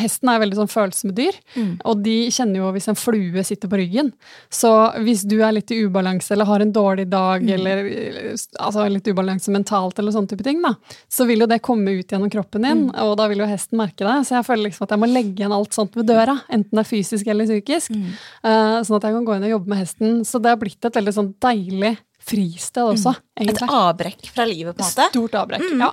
hesten 0.00 0.30
er 0.32 0.40
veldig 0.40 0.58
sånn 0.60 0.72
følsomme 0.72 1.16
dyr, 1.16 1.36
og 1.84 2.00
de 2.04 2.16
kjenner 2.34 2.62
jo 2.62 2.70
hvis 2.74 2.88
en 2.90 2.98
flue 2.98 3.44
sitter 3.44 3.70
på 3.70 3.80
ryggen. 3.80 4.12
Så 4.52 4.70
hvis 5.04 5.24
du 5.28 5.36
er 5.42 5.52
litt 5.56 5.72
i 5.74 5.82
ubalanse 5.84 6.32
eller 6.34 6.48
har 6.48 6.64
en 6.64 6.72
dårlig 6.74 7.06
dag 7.12 7.44
eller 7.56 7.84
eh, 7.90 8.32
altså 8.58 8.88
litt 8.88 9.08
ubalanse 9.12 9.52
mentalt 9.52 10.00
eller 10.00 10.14
sånne 10.14 10.32
type 10.32 10.46
ting, 10.46 10.64
da, 10.64 10.74
så 11.12 11.28
vil 11.28 11.44
jo 11.44 11.50
det 11.50 11.60
komme 11.64 11.98
ut 11.98 12.16
gjennom 12.16 12.32
kroppen 12.32 12.64
din, 12.64 12.86
og 13.04 13.14
da 13.20 13.28
vil 13.30 13.44
jo 13.44 13.50
hesten 13.50 13.80
merke 13.80 14.06
det. 14.06 14.16
Så 14.28 14.38
jeg 14.38 14.48
føler 14.48 14.70
liksom 14.70 14.88
at 14.88 14.96
jeg 14.96 15.04
må 15.04 15.10
legge 15.10 15.44
igjen 15.44 15.54
alt 15.54 15.76
sånt 15.76 15.96
ved 15.98 16.08
døra, 16.08 16.38
enten 16.48 16.72
det 16.72 16.86
er 16.86 16.92
fysisk 16.94 17.28
eller 17.28 17.50
psykisk, 17.50 17.92
Uh, 18.44 18.80
sånn 18.84 18.98
at 18.98 19.06
jeg 19.06 19.14
kan 19.14 19.24
gå 19.26 19.36
inn 19.36 19.46
og 19.46 19.52
jobbe 19.54 19.70
med 19.72 19.80
hesten. 19.80 20.18
Så 20.28 20.40
det 20.42 20.50
har 20.52 20.58
blitt 20.60 20.84
et 20.84 20.96
veldig 20.98 21.12
sånn 21.16 21.30
deilig 21.42 21.94
fristed 22.24 22.82
også, 22.94 23.14
Et 23.40 23.62
avbrekk 23.66 24.30
fra 24.34 24.46
livet, 24.48 24.76
på 24.76 24.82
en 24.82 24.88
måte. 24.88 25.08
Stort 25.12 25.36
avbrekk, 25.42 25.66
ja. 25.80 25.92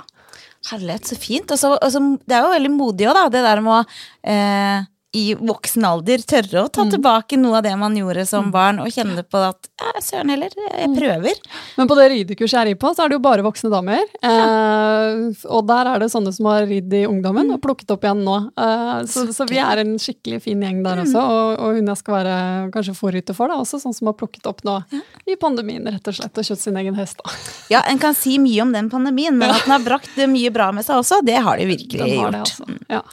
Herlighet, 0.71 1.09
så 1.09 1.17
fint. 1.17 1.51
Og 1.51 1.57
så, 1.59 2.01
det 2.27 2.37
er 2.37 2.45
jo 2.45 2.53
veldig 2.53 2.71
modig 2.75 3.07
òg, 3.09 3.17
da, 3.17 3.23
det 3.33 3.43
der 3.47 3.61
med 3.65 3.79
å 3.79 3.81
eh, 4.29 4.87
i 5.11 5.33
voksen 5.35 5.83
alder 5.83 6.21
tørre 6.23 6.61
å 6.63 6.69
ta 6.71 6.85
tilbake 6.87 7.35
noe 7.35 7.57
av 7.59 7.65
det 7.65 7.73
man 7.75 7.95
gjorde 7.99 8.23
som 8.29 8.47
barn, 8.53 8.77
og 8.79 8.93
kjenne 8.95 9.25
på 9.27 9.41
at 9.43 9.67
ja, 9.81 9.89
søren 9.99 10.31
heller, 10.31 10.53
jeg 10.55 10.87
prøver. 10.95 11.41
Men 11.75 11.89
på 11.89 11.97
det 11.99 12.05
ridekurset 12.13 12.57
jeg 12.61 12.69
rir 12.69 12.77
på, 12.79 12.93
så 12.95 13.03
er 13.03 13.11
det 13.11 13.17
jo 13.17 13.23
bare 13.25 13.43
voksne 13.43 13.71
damer. 13.73 14.05
Eh, 14.23 15.43
og 15.51 15.67
der 15.67 15.89
er 15.91 15.99
det 15.99 16.07
sånne 16.13 16.31
som 16.31 16.47
har 16.47 16.63
ridd 16.69 16.95
i 16.95 17.03
ungdommen 17.09 17.51
og 17.51 17.59
plukket 17.63 17.91
opp 17.91 18.07
igjen 18.07 18.23
nå. 18.23 18.37
Eh, 18.55 18.93
så, 19.11 19.25
så 19.35 19.47
vi 19.51 19.59
er 19.59 19.83
en 19.83 19.97
skikkelig 19.99 20.41
fin 20.47 20.63
gjeng 20.63 20.79
der 20.87 21.03
også, 21.03 21.25
og, 21.27 21.59
og 21.59 21.75
hun 21.81 21.91
jeg 21.91 22.01
skal 22.05 22.17
være 22.21 22.39
kanskje 22.77 22.97
forrytter 23.01 23.35
for, 23.35 23.51
da, 23.51 23.59
også 23.65 23.81
sånn 23.83 23.97
som 23.97 24.11
har 24.13 24.17
plukket 24.19 24.47
opp 24.47 24.63
nå 24.67 24.79
i 25.27 25.35
pandemien, 25.41 25.91
rett 25.91 26.07
og 26.07 26.19
slett, 26.21 26.39
og 26.39 26.47
kjøpt 26.47 26.63
sin 26.63 26.79
egen 26.79 26.95
hest. 26.95 27.19
da. 27.19 27.35
Ja, 27.75 27.83
en 27.91 27.99
kan 27.99 28.15
si 28.15 28.39
mye 28.39 28.63
om 28.63 28.71
den 28.71 28.87
pandemien, 28.93 29.35
men 29.35 29.51
at 29.51 29.67
den 29.67 29.75
har 29.75 29.83
brakt 29.83 30.15
mye 30.31 30.55
bra 30.55 30.71
med 30.75 30.87
seg 30.87 31.03
også, 31.03 31.19
det 31.27 31.39
har 31.43 31.59
de 31.59 31.67
virkelig 31.67 31.99
Den 31.99 32.15
har 32.15 32.21
gjort. 32.21 32.31
det, 32.31 32.45
altså. 32.47 32.83
Ja. 32.87 33.03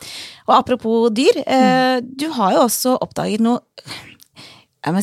Og 0.48 0.54
apropos 0.56 1.08
dyr, 1.12 1.42
eh, 1.44 2.00
du 2.02 2.28
har 2.32 2.54
jo 2.56 2.64
også 2.66 2.96
oppdaget 3.04 3.44
noe 3.44 3.60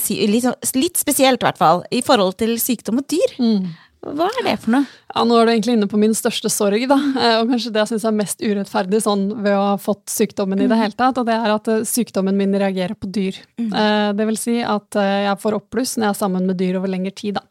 si, 0.01 0.17
litt, 0.27 0.43
sånn- 0.43 0.75
litt 0.81 0.97
spesielt, 0.97 1.41
i 1.43 1.45
hvert 1.45 1.59
fall, 1.61 1.83
i 1.93 2.01
forhold 2.01 2.37
til 2.41 2.55
sykdom 2.57 3.03
og 3.03 3.07
dyr. 3.11 3.35
Hva 4.05 4.27
er 4.29 4.43
det 4.45 4.59
for 4.61 4.71
noe? 4.75 4.85
Ja, 5.15 5.23
Nå 5.25 5.37
er 5.39 5.47
du 5.47 5.51
egentlig 5.53 5.73
inne 5.77 5.87
på 5.89 5.97
min 5.97 6.13
største 6.13 6.49
sorg, 6.53 6.83
da. 6.89 6.95
Eh, 6.95 7.37
og 7.41 7.49
kanskje 7.49 7.71
det 7.73 7.81
jeg 7.81 7.89
syns 7.93 8.05
er 8.05 8.13
mest 8.13 8.43
urettferdig 8.43 8.99
sånn 9.01 9.23
ved 9.41 9.53
å 9.57 9.63
ha 9.71 9.77
fått 9.81 10.05
sykdommen 10.13 10.61
i 10.61 10.67
det 10.69 10.77
hele 10.77 10.93
tatt, 10.97 11.17
og 11.17 11.25
det 11.25 11.33
er 11.33 11.53
at 11.55 11.67
eh, 11.73 11.81
sykdommen 11.89 12.37
min 12.37 12.53
reagerer 12.53 12.93
på 12.97 13.09
dyr. 13.11 13.39
Mm. 13.57 13.71
Det 14.17 14.27
vil 14.29 14.37
si 14.37 14.59
at 14.61 14.95
eh, 15.01 15.25
jeg 15.25 15.41
får 15.41 15.57
oppbluss 15.57 15.95
når 15.97 16.09
jeg 16.09 16.13
er 16.13 16.21
sammen 16.21 16.45
med 16.45 16.57
dyr 16.61 16.77
over 16.77 16.91
lengre 16.91 17.13
tid, 17.17 17.39
da. 17.39 17.45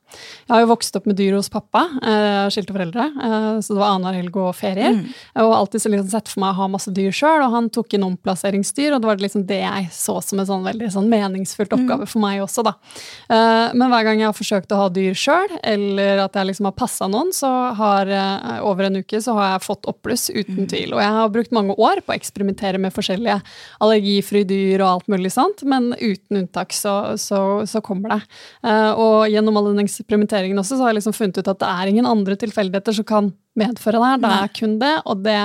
Jeg 0.45 0.53
har 0.55 0.61
jo 0.65 0.71
vokst 0.75 0.97
opp 0.97 1.07
med 1.07 1.17
dyr 1.17 1.35
hos 1.37 1.49
pappa, 1.53 1.85
eh, 2.03 2.49
skilte 2.53 2.75
foreldre, 2.77 3.05
eh, 3.25 3.61
så 3.65 3.75
det 3.75 3.81
var 3.81 3.95
annenhver 3.95 4.19
helg 4.21 4.37
og 4.37 4.55
ferier. 4.55 4.99
Og 5.41 5.53
alltid 5.55 5.81
så 5.85 5.91
liksom 5.93 6.11
sett 6.11 6.29
for 6.29 6.41
meg 6.45 6.55
å 6.55 6.59
ha 6.63 6.69
masse 6.69 6.93
dyr 6.95 7.11
sjøl, 7.13 7.45
og 7.47 7.51
han 7.53 7.71
tok 7.71 7.95
inn 7.95 8.05
omplasseringsdyr, 8.07 8.95
og 8.95 9.01
det 9.03 9.07
var 9.11 9.17
liksom 9.23 9.47
det 9.47 9.61
jeg 9.63 9.89
så 9.93 10.19
som 10.23 10.39
en 10.41 10.47
sånn 10.47 10.65
veldig 10.67 10.91
sånn 10.93 11.09
meningsfullt 11.09 11.73
oppgave 11.77 12.07
for 12.09 12.21
meg 12.21 12.41
også, 12.45 12.65
da. 12.65 12.75
Eh, 13.31 13.73
Men 13.75 13.91
hver 13.91 14.05
gang 14.05 14.19
jeg 14.21 14.27
har 14.29 14.37
forsøkt 14.37 14.73
å 14.73 14.77
ha 14.85 14.89
dyr 14.89 15.15
sjøl, 15.15 15.49
eller 15.63 16.19
at 16.25 16.33
jeg 16.35 16.47
liksom 16.47 16.65
har 16.69 16.73
passa 16.79 17.09
noen, 17.09 17.33
så 17.33 17.75
har 17.75 18.07
eh, 18.09 18.61
over 18.63 18.85
en 18.85 18.97
uke 19.03 19.21
så 19.23 19.35
har 19.35 19.53
jeg 19.59 19.67
fått 19.67 19.87
oppbluss, 19.91 20.31
uten 20.31 20.67
tvil. 20.69 20.93
Og 20.95 21.01
jeg 21.01 21.11
har 21.17 21.29
brukt 21.33 21.53
mange 21.53 21.75
år 21.79 22.01
på 22.05 22.13
å 22.13 22.17
eksperimentere 22.19 22.79
med 22.79 22.93
forskjellige 22.95 23.41
allergifrie 23.81 24.45
dyr 24.49 24.83
og 24.85 24.89
alt 24.91 25.09
mulig 25.13 25.33
sånt, 25.35 25.63
men 25.67 25.93
uten 26.01 26.43
unntak 26.43 26.73
så, 26.77 27.17
så, 27.21 27.41
så 27.67 27.81
kommer 27.85 28.15
det. 28.17 28.21
Eh, 28.65 28.93
Og 28.95 29.29
gjennom 29.31 29.57
all 29.59 29.71
den 29.73 29.85
eksperimenteringen 30.05 30.59
også, 30.61 30.77
så 30.77 30.85
har 30.85 30.93
jeg 30.93 31.01
liksom 31.01 31.17
funnet 31.17 31.39
ut 31.41 31.49
at 31.49 31.61
det 31.63 31.69
er 31.71 31.91
ingen 31.91 32.07
andre 32.07 32.37
tilfeldigheter 32.37 32.93
som 32.99 33.05
kan 33.09 33.33
medføre 33.57 33.97
det 33.97 34.05
her. 34.05 34.19
Det 34.21 34.33
er 34.43 34.53
kun 34.61 34.79
det, 34.83 34.93
og 35.09 35.23
det 35.25 35.37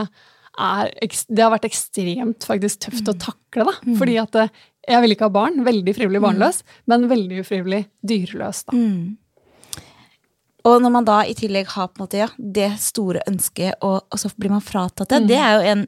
er, 0.59 0.91
det 1.29 1.43
har 1.45 1.53
vært 1.53 1.69
ekstremt 1.69 2.43
faktisk 2.49 2.79
tøft 2.89 3.07
å 3.07 3.15
takle, 3.15 3.63
da. 3.69 3.73
Fordi 3.99 4.17
at 4.19 4.35
eh, 4.35 4.51
jeg 4.89 5.01
ville 5.03 5.15
ikke 5.15 5.29
ha 5.29 5.35
barn, 5.39 5.63
veldig 5.63 5.93
frivillig 5.95 6.19
barnløs, 6.23 6.63
men 6.89 7.07
veldig 7.09 7.39
ufrivillig 7.43 7.85
dyreløs, 8.03 8.65
da. 8.67 8.75
Og 10.67 10.81
når 10.83 10.91
man 10.91 11.05
da 11.07 11.21
i 11.23 11.33
tillegg 11.33 11.67
har 11.71 11.87
på 11.87 11.99
en 12.01 12.03
måte, 12.03 12.17
ja, 12.19 12.27
det 12.37 12.71
store 12.83 13.21
ønsket, 13.29 13.77
og, 13.81 14.01
og 14.11 14.19
så 14.19 14.27
blir 14.35 14.51
man 14.51 14.59
fratatt 14.61 15.07
det, 15.09 15.21
det 15.29 15.37
er 15.39 15.53
jo 15.55 15.69
en 15.71 15.85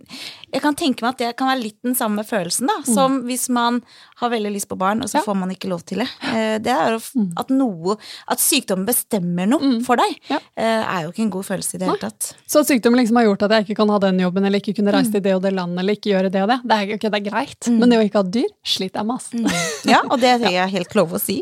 Jeg 0.53 0.61
kan 0.63 0.75
tenke 0.75 1.03
meg 1.03 1.13
at 1.13 1.17
det 1.19 1.29
kan 1.39 1.47
være 1.51 1.61
litt 1.63 1.77
den 1.83 1.95
samme 1.95 2.23
følelsen, 2.27 2.67
da, 2.67 2.77
som 2.87 3.21
hvis 3.27 3.49
man 3.51 3.81
har 4.21 4.31
veldig 4.31 4.51
lyst 4.55 4.67
på 4.71 4.77
barn, 4.79 5.01
og 5.03 5.07
så 5.11 5.19
Ja. 5.19 5.23
får 5.27 5.35
man 5.39 5.51
ikke 5.51 5.69
lov 5.71 5.83
til 5.87 5.99
det. 6.03 6.07
Eh, 6.31 6.57
Det 6.59 6.71
er 6.71 6.91
jo 6.97 7.25
at 7.39 7.49
noe 7.49 7.97
At 8.27 8.39
sykdommen 8.39 8.85
bestemmer 8.87 9.47
noe 9.47 9.81
for 9.83 9.95
deg, 9.99 10.15
Ja. 10.29 10.39
eh, 10.55 10.83
er 10.83 11.03
jo 11.03 11.11
ikke 11.11 11.23
en 11.23 11.29
god 11.35 11.45
følelse 11.45 11.75
i 11.75 11.77
det 11.79 11.87
hele 11.87 11.99
tatt. 11.99 12.33
Så 12.47 12.59
at 12.63 12.67
sykdommen 12.67 12.99
liksom 12.99 13.15
har 13.19 13.25
gjort 13.27 13.43
at 13.43 13.51
jeg 13.51 13.65
ikke 13.67 13.75
kan 13.83 13.89
ha 13.89 13.99
den 13.99 14.19
jobben, 14.19 14.45
eller 14.45 14.59
ikke 14.59 14.75
kunne 14.75 14.91
reise 14.95 15.11
til 15.11 15.21
det 15.21 15.35
og 15.35 15.41
det 15.41 15.53
landet, 15.53 15.79
eller 15.79 15.93
ikke 15.95 16.11
gjøre 16.15 16.31
det 16.31 16.41
og 16.43 16.47
det, 16.49 16.59
det 16.63 16.71
er, 16.77 16.85
jo 16.87 16.95
ikke- 16.97 17.11
det 17.11 17.19
er 17.25 17.29
greit. 17.31 17.67
Men 17.67 17.89
det 17.89 17.99
å 17.99 18.03
ikke 18.07 18.23
ha 18.23 18.23
dyr, 18.23 18.49
sliter 18.63 18.99
jeg 18.99 19.05
med, 19.05 19.15
ass. 19.15 19.83
Ja, 19.85 20.01
og 20.09 20.19
det 20.19 20.31
er 20.51 20.67
helt 20.67 20.95
lov 20.95 21.11
å 21.11 21.19
si. 21.19 21.41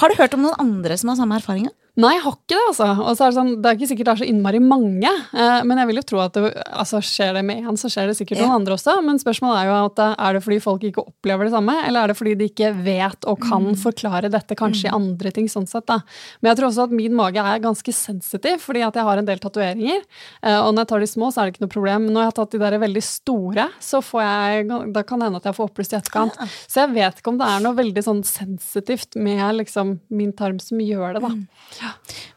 Har 0.00 0.08
du 0.08 0.14
hørt 0.14 0.34
om 0.34 0.42
noen 0.42 0.54
andre 0.58 0.96
som 0.96 1.10
har 1.10 1.16
samme 1.16 1.36
erfaringa? 1.38 1.70
Nei, 1.96 2.14
jeg 2.14 2.22
har 2.22 2.32
ikke 2.36 2.54
det, 2.54 2.60
altså. 2.70 2.86
Og 3.02 3.16
så 3.18 3.24
er 3.26 3.30
det 3.32 3.36
sånn, 3.36 3.62
det 3.62 3.66
er 3.70 3.76
ikke 3.76 3.88
sikkert 3.90 4.06
det 4.06 4.12
er 4.14 4.20
så 4.22 4.28
innmari 4.30 4.60
mange, 4.62 5.10
eh, 5.34 5.62
men 5.66 5.78
jeg 5.78 5.86
vil 5.90 5.96
jo 5.96 6.02
tro 6.06 6.20
at 6.22 6.32
det, 6.38 6.52
altså, 6.70 7.00
skjer 7.02 7.34
det 7.34 7.42
med 7.44 7.64
én, 7.64 7.76
så 7.76 7.90
skjer 7.90 8.06
det 8.06 8.16
sikkert 8.16 8.38
Ja. 8.38 8.46
noen 8.46 8.60
andre 8.60 8.74
også. 8.78 8.94
Men 9.04 9.18
spørsmålet 9.18 9.58
er 9.60 9.66
jo 9.66 9.74
at 9.86 9.98
eh, 9.98 10.14
er 10.18 10.32
det 10.38 10.42
fordi 10.44 10.60
folk 10.62 10.82
ikke 10.86 11.04
opplever 11.06 11.44
det 11.44 11.52
samme, 11.52 11.74
eller 11.86 12.04
er 12.04 12.06
det 12.08 12.16
fordi 12.16 12.34
de 12.38 12.48
ikke 12.48 12.70
vet 12.84 13.24
og 13.26 13.40
kan 13.40 13.66
Mm. 13.70 13.76
forklare 13.76 14.30
dette 14.30 14.54
kanskje 14.56 14.86
i 14.88 14.94
andre 14.94 15.30
ting, 15.32 15.46
sånn 15.48 15.66
sett, 15.68 15.84
da. 15.86 15.98
Men 16.40 16.50
jeg 16.54 16.58
tror 16.62 16.70
også 16.70 16.84
at 16.84 16.90
min 16.90 17.12
mage 17.14 17.36
er 17.42 17.58
ganske 17.60 17.92
sensitiv, 17.92 18.60
fordi 18.60 18.86
at 18.86 18.94
jeg 18.94 19.02
har 19.04 19.18
en 19.18 19.24
del 19.26 19.38
tatoveringer. 19.38 20.00
eh, 20.42 20.56
Og 20.60 20.72
når 20.74 20.80
jeg 20.86 20.88
tar 20.88 21.00
de 21.00 21.06
små, 21.06 21.32
så 21.32 21.42
er 21.42 21.50
det 21.50 21.54
ikke 21.58 21.66
noe 21.66 21.74
problem. 21.74 22.04
Men 22.06 22.14
når 22.14 22.20
jeg 22.22 22.30
har 22.32 22.38
tatt 22.38 22.50
de 22.50 22.58
der 22.58 22.78
veldig 22.78 23.02
store, 23.02 23.68
så 23.80 24.00
får 24.00 24.22
jeg, 24.22 24.92
da 24.92 25.02
kan 25.02 25.18
det 25.18 25.26
hende 25.26 25.36
at 25.36 25.44
jeg 25.44 25.54
får 25.56 25.68
opplyst 25.70 25.92
i 25.92 25.96
etterkant. 26.00 26.36
Så 26.68 26.86
jeg 26.86 26.94
vet 26.94 27.18
ikke 27.20 27.28
om 27.28 27.38
det 27.38 27.46
er 27.46 27.60
noe 27.60 27.74
veldig 27.74 28.02
sånn 28.04 28.22
sensitivt 28.24 29.16
med 29.16 29.56
liksom 29.56 30.00
min 30.10 30.32
tarm 30.32 30.58
som 30.60 30.78
gjør 30.78 31.14
det, 31.14 31.22
da. 31.22 31.28
Mm. 31.28 31.48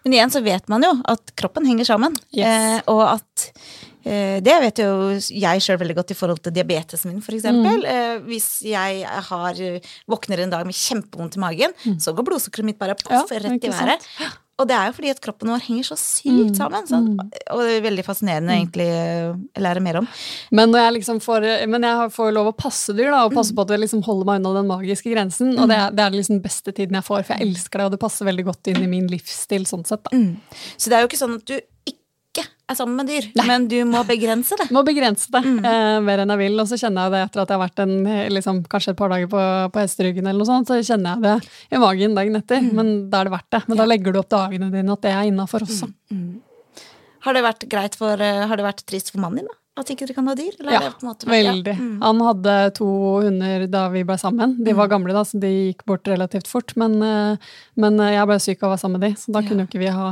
Men 0.04 0.18
igjen 0.18 0.34
så 0.34 0.42
vet 0.44 0.68
man 0.72 0.84
jo 0.86 0.92
at 1.14 1.34
kroppen 1.40 1.66
henger 1.70 1.88
sammen. 1.88 2.16
Yes. 2.36 2.46
Eh, 2.48 2.78
og 2.92 3.04
at 3.16 3.48
eh, 4.06 4.38
Det 4.44 4.56
vet 4.66 4.84
jo 4.84 4.92
jeg 5.16 5.64
sjøl 5.64 5.80
veldig 5.82 5.98
godt 6.02 6.14
i 6.16 6.18
forhold 6.20 6.44
til 6.44 6.56
diabetesen 6.56 7.12
min, 7.14 7.22
f.eks. 7.24 7.42
eksempel 7.44 7.88
Eh, 7.90 8.16
hvis 8.28 8.50
jeg 8.68 9.04
har, 9.30 9.60
våkner 10.12 10.44
en 10.44 10.54
dag 10.54 10.66
med 10.68 10.76
kjempevondt 10.78 11.38
i 11.40 11.44
magen, 11.44 11.76
så 12.00 12.16
går 12.16 12.28
blodsukkeret 12.32 12.72
mitt 12.74 12.80
bare 12.82 12.98
poff 13.00 13.32
Ja, 13.32 13.44
rett 13.48 13.64
i 13.64 13.72
været. 13.72 14.04
været. 14.20 14.40
Og 14.62 14.68
det 14.70 14.76
er 14.78 14.86
jo 14.92 14.94
fordi 14.94 15.10
at 15.10 15.20
kroppen 15.24 15.50
vår 15.50 15.64
henger 15.66 15.88
så 15.88 15.96
sykt 15.98 16.60
sammen. 16.60 16.86
Så, 16.86 17.00
og 17.56 17.62
det 17.66 17.72
er 17.80 17.86
veldig 17.88 18.04
fascinerende 18.06 18.54
egentlig 18.54 18.86
eh, 18.86 19.32
å 19.34 19.64
lære 19.66 19.82
mer 19.82 19.98
om. 20.04 20.08
Men, 20.54 20.70
når 20.70 20.84
jeg 20.84 20.94
liksom 21.00 21.20
får, 21.26 21.48
men 21.74 21.88
jeg 21.90 22.12
får 22.14 22.30
lov 22.38 22.52
å 22.52 22.56
passe 22.56 22.94
dyr, 22.94 23.10
da, 23.10 23.24
og 23.26 23.34
passe 23.34 23.56
på 23.58 23.66
at 23.66 23.74
jeg 23.74 23.82
liksom 23.82 24.04
holder 24.06 24.30
meg 24.30 24.40
unna 24.44 24.54
den 24.62 24.70
magiske 24.70 25.10
grensen. 25.10 25.56
Og 25.58 25.68
det, 25.74 25.80
er- 25.82 25.92
det 25.98 26.06
er 26.06 26.14
liksom 26.20 26.38
den 26.38 26.46
beste 26.46 26.72
tiden 26.72 27.00
jeg 27.00 27.08
får, 27.10 27.26
for 27.26 27.34
jeg 27.34 27.50
elsker 27.50 27.82
det, 27.82 27.86
og 27.90 27.96
det 27.98 28.02
passer 28.06 28.30
veldig 28.30 28.46
godt 28.52 28.72
inn 28.76 28.84
i 28.86 28.92
min 28.94 29.10
livsstil. 29.10 29.66
sånn 29.66 29.86
sett 29.90 30.06
da. 30.06 30.22
Så 30.78 30.90
det 30.94 31.00
er 31.00 31.02
jo 31.02 31.10
ikke 31.10 31.24
sånn 31.26 31.40
at 31.42 31.48
du 31.50 31.58
er 32.72 32.78
sammen 32.80 32.96
med 32.96 33.08
dyr, 33.12 33.26
men 33.48 33.68
du 33.68 33.76
må 33.86 34.04
begrense 34.08 34.56
det. 34.58 34.70
Må 34.72 34.84
begrense 34.88 35.28
det 35.34 35.42
eh, 35.44 35.98
mer 36.06 36.24
enn 36.24 36.32
jeg 36.32 36.40
vil. 36.40 36.56
Og 36.64 36.70
så 36.72 36.78
kjenner 36.80 37.06
jeg 37.10 37.12
det 37.16 37.22
etter 37.28 37.42
at 37.44 37.50
jeg 37.52 37.58
har 37.60 37.64
vært 37.68 37.82
en, 37.84 37.96
liksom, 38.34 38.62
kanskje 38.72 38.94
et 38.94 39.00
par 39.02 39.12
dager 39.12 39.28
på, 39.34 39.42
på 39.76 39.82
hesteryggen, 39.84 40.28
eller 40.30 40.40
noe 40.40 40.48
sånt, 40.48 40.72
så 40.72 40.80
kjenner 40.80 41.18
jeg 41.18 41.26
det 41.28 41.76
i 41.78 41.82
magen 41.84 42.16
dagen 42.16 42.40
etter. 42.40 42.62
Men 42.74 42.94
da 43.12 43.20
er 43.22 43.30
det 43.30 43.36
verdt 43.36 43.52
det. 43.58 43.64
Men 43.68 43.82
da 43.84 43.90
legger 43.90 44.16
du 44.16 44.22
opp 44.24 44.32
dagene 44.32 44.72
dine 44.74 44.96
at 44.96 45.04
det 45.04 45.12
er 45.12 45.28
innafor 45.32 45.68
også. 45.68 45.92
Har 47.24 47.36
det 47.38 47.44
vært 47.46 47.68
greit 47.72 47.94
for 48.00 48.20
eh, 48.20 48.42
Har 48.50 48.60
det 48.60 48.66
vært 48.66 48.82
trist 48.90 49.12
for 49.14 49.22
mannen 49.24 49.44
din, 49.44 49.52
da? 49.52 49.60
At 49.82 49.90
ikke 49.90 50.06
dere 50.06 50.14
kan 50.20 50.28
ha 50.30 50.34
dyr? 50.38 50.54
Eller 50.60 50.76
Ja, 50.76 50.82
måte- 51.02 51.26
ja. 51.26 51.50
veldig. 51.50 51.74
Han 52.04 52.20
hadde 52.22 52.56
to 52.78 52.86
hunder 53.24 53.64
da 53.74 53.88
vi 53.90 54.04
ble 54.06 54.18
sammen. 54.22 54.52
De 54.64 54.76
var 54.78 54.88
gamle, 54.92 55.16
da, 55.16 55.24
så 55.26 55.40
de 55.42 55.50
gikk 55.50 55.82
bort 55.90 56.06
relativt 56.12 56.46
fort. 56.52 56.76
Men, 56.78 57.00
eh, 57.02 57.38
men 57.82 57.98
jeg 57.98 58.28
ble 58.30 58.38
syk 58.44 58.62
av 58.62 58.70
å 58.70 58.74
være 58.76 58.84
sammen 58.84 59.00
med 59.02 59.08
de, 59.10 59.16
så 59.24 59.34
da 59.34 59.42
Ja. 59.42 59.48
kunne 59.50 59.66
jo 59.66 59.70
ikke 59.72 59.82
vi 59.82 59.90
ha 59.96 60.12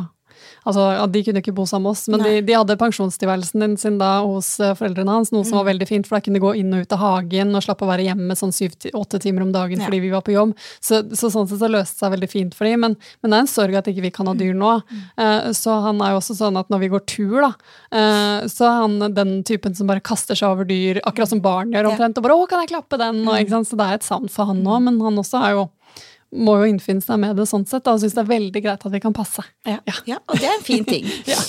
Altså, 0.66 1.08
De 1.12 1.24
kunne 1.24 1.42
ikke 1.42 1.54
bo 1.56 1.66
sammen 1.66 1.84
med 1.90 1.92
oss, 1.92 2.08
men 2.08 2.22
de, 2.24 2.42
de 2.46 2.54
hadde 2.54 2.78
pensjonstilværelsen 2.78 3.78
sin 3.80 3.98
da 3.98 4.22
hos 4.26 4.60
eh, 4.60 4.74
foreldrene 4.78 5.10
hans, 5.10 5.32
noe 5.32 5.44
som 5.44 5.58
Mm. 5.58 5.66
var 5.66 5.74
veldig 5.74 5.88
fint, 5.88 6.08
for 6.08 6.16
da 6.18 6.22
kunne 6.22 6.40
de 6.40 6.44
gå 6.46 6.56
inn 6.60 6.74
og 6.74 6.82
ut 6.86 6.94
av 6.94 7.00
hagen 7.00 7.56
og 7.56 7.64
slappe 7.64 7.84
å 7.86 7.90
være 7.90 8.06
hjemme 8.08 8.36
sånn 8.38 8.54
syv-åtte 8.56 9.20
timer 9.20 9.42
om 9.44 9.52
dagen 9.52 9.80
Ja. 9.80 9.86
fordi 9.86 10.00
vi 10.02 10.10
var 10.14 10.22
på 10.22 10.32
jobb. 10.34 10.54
Så, 10.80 11.02
så 11.12 11.30
sånn 11.30 11.48
sett 11.50 11.60
så 11.60 11.70
løste 11.70 11.94
det 11.94 12.00
seg 12.00 12.12
veldig 12.16 12.30
fint 12.30 12.54
for 12.56 12.66
dem, 12.66 12.80
men, 12.82 12.96
men 13.22 13.32
det 13.32 13.38
er 13.38 13.46
en 13.46 13.52
sorg 13.52 13.76
at 13.76 13.88
ikke 13.92 14.02
vi 14.02 14.12
kan 14.12 14.28
ha 14.28 14.34
dyr 14.34 14.54
nå. 14.54 14.82
Mm. 14.82 15.04
Eh, 15.18 15.52
Så 15.54 15.72
han 15.84 16.00
er 16.02 16.12
jo 16.14 16.22
også 16.22 16.36
sånn 16.38 16.58
at 16.58 16.70
når 16.70 16.80
vi 16.80 16.90
går 16.90 17.06
tur, 17.06 17.42
da, 17.42 17.52
uh, 17.94 18.48
så 18.48 18.66
er 18.66 18.78
han 18.82 19.14
den 19.14 19.44
typen 19.44 19.76
som 19.76 19.88
bare 19.88 20.00
kaster 20.02 20.36
seg 20.36 20.50
over 20.50 20.66
dyr, 20.66 21.02
akkurat 21.06 21.30
som 21.30 21.42
barn 21.42 21.72
gjør 21.72 21.92
omtrent, 21.92 22.18
og 22.18 22.24
bare 22.24 22.34
'å, 22.38 22.48
kan 22.48 22.60
jeg 22.62 22.70
klappe 22.70 22.98
den?' 22.98 23.28
Og, 23.28 23.50
sant? 23.50 23.68
Så 23.68 23.78
det 23.78 23.86
er 23.86 23.94
et 23.96 24.04
savn 24.04 24.30
for 24.30 24.46
han 24.46 24.64
òg, 24.64 24.82
men 24.84 25.00
han 25.02 25.16
også 25.18 25.42
er 25.44 25.52
jo 25.58 25.70
må 26.32 26.56
jo 26.62 26.70
innfinne 26.72 27.04
seg 27.04 27.20
med 27.22 27.36
det 27.40 27.48
sånn 27.50 27.66
sett, 27.68 27.84
da, 27.86 27.96
og 27.96 28.04
syns 28.04 28.16
det 28.16 28.24
er 28.24 28.32
veldig 28.32 28.64
greit 28.64 28.86
at 28.88 28.94
vi 28.94 29.02
kan 29.04 29.16
passe. 29.16 29.44
Ja. 29.68 29.82
ja, 30.08 30.22
og 30.28 30.40
det 30.40 30.48
er 30.48 30.58
en 30.58 30.66
fin 30.66 30.88
ting. 30.88 31.10
Ja. 31.32 31.42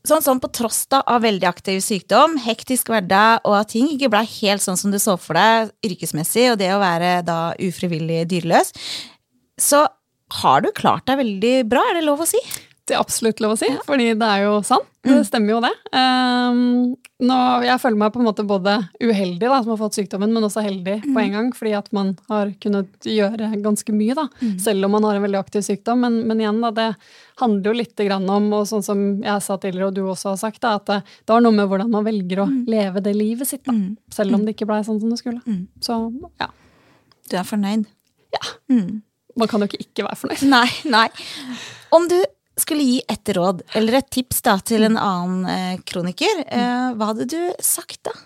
Sånn, 0.00 0.22
sånn 0.24 0.38
på 0.40 0.48
tross 0.56 0.86
da 0.88 1.02
av 1.12 1.20
veldig 1.26 1.44
aktiv 1.44 1.76
sykdom, 1.84 2.38
hektisk 2.40 2.88
hverdag, 2.88 3.44
og 3.44 3.58
at 3.58 3.68
ting 3.74 3.90
ikke 3.92 4.08
ble 4.14 4.22
helt 4.24 4.64
sånn 4.64 4.78
som 4.80 4.94
du 4.94 4.96
så 4.98 5.18
for 5.20 5.36
deg 5.36 5.74
yrkesmessig, 5.84 6.46
og 6.54 6.56
det 6.62 6.70
å 6.72 6.80
være 6.80 7.18
da 7.26 7.52
ufrivillig 7.60 8.22
dyreløs, 8.30 8.72
så 9.60 9.84
har 10.40 10.64
du 10.64 10.70
klart 10.72 11.04
deg 11.10 11.20
veldig 11.20 11.52
bra, 11.68 11.84
er 11.90 12.00
det 12.00 12.06
lov 12.06 12.24
å 12.24 12.28
si? 12.30 12.40
Det 12.90 12.98
absolutt 12.98 13.40
lov 13.42 13.54
å 13.54 13.58
si, 13.60 13.68
fordi 13.86 14.08
det 14.18 14.26
er 14.26 14.48
jo 14.48 14.56
sant. 14.66 14.86
Det 15.06 15.22
stemmer 15.24 15.54
jo 15.54 15.58
det. 15.64 15.70
Um, 15.96 16.96
nå, 17.24 17.36
jeg 17.64 17.80
føler 17.80 17.96
meg 18.02 18.10
på 18.12 18.20
en 18.20 18.26
måte 18.26 18.44
både 18.44 18.74
uheldig 19.00 19.46
da, 19.46 19.60
som 19.62 19.70
har 19.72 19.78
fått 19.80 19.96
sykdommen, 19.96 20.32
men 20.34 20.44
også 20.44 20.60
heldig 20.64 20.96
på 21.06 21.22
en 21.22 21.36
gang, 21.36 21.48
fordi 21.56 21.72
at 21.78 21.86
man 21.96 22.10
har 22.28 22.50
kunnet 22.60 23.08
gjøre 23.08 23.48
ganske 23.64 23.94
mye, 23.96 24.16
da, 24.18 24.26
selv 24.60 24.84
om 24.88 24.92
man 24.98 25.06
har 25.08 25.16
en 25.16 25.24
veldig 25.24 25.38
aktiv 25.40 25.64
sykdom. 25.64 26.02
Men, 26.04 26.18
men 26.28 26.42
igjen, 26.42 26.58
da, 26.66 26.72
det 26.76 26.88
handler 27.40 27.70
jo 27.70 27.76
litt 27.78 28.02
grann 28.10 28.26
om, 28.28 28.50
og 28.58 28.66
sånn 28.68 28.84
som 28.84 29.00
jeg 29.24 29.46
sa 29.46 29.56
tidligere, 29.62 29.88
og 29.88 29.96
du 29.96 30.02
også 30.04 30.34
har 30.34 30.40
sagt, 30.42 30.60
da, 30.66 30.74
at 30.80 30.90
det, 30.90 30.98
det 31.24 31.36
har 31.36 31.46
noe 31.46 31.56
med 31.56 31.70
hvordan 31.70 31.94
man 31.94 32.04
velger 32.04 32.42
å 32.44 32.48
leve 32.68 33.00
det 33.06 33.14
livet 33.16 33.48
sitt, 33.48 33.62
da, 33.70 33.72
selv 34.12 34.36
om 34.36 34.44
det 34.44 34.56
ikke 34.58 34.68
blei 34.68 34.82
sånn 34.84 35.00
som 35.00 35.14
det 35.14 35.20
skulle. 35.22 35.40
Så 35.80 35.96
ja, 36.42 36.50
Du 37.30 37.38
er 37.40 37.46
fornøyd? 37.46 37.86
Ja. 38.36 38.44
man 39.38 39.48
kan 39.48 39.62
jo 39.64 39.70
ikke 39.70 39.80
ikke 39.86 40.04
være 40.10 40.20
fornøyd. 40.20 40.44
Nei, 40.50 40.66
nei. 40.92 41.06
Om 41.94 42.04
du 42.10 42.18
skulle 42.62 42.86
gi 42.86 42.98
et 43.10 43.32
råd, 43.36 43.62
eller 43.78 44.00
et 44.00 44.10
tips 44.12 44.42
da, 44.46 44.56
til 44.64 44.86
en 44.88 44.98
annen 45.00 45.46
eh, 45.50 45.78
kroniker, 45.86 46.44
eh, 46.46 46.90
hva 46.96 47.12
hadde 47.12 47.28
du 47.30 47.38
sagt 47.64 48.02
da? 48.08 48.16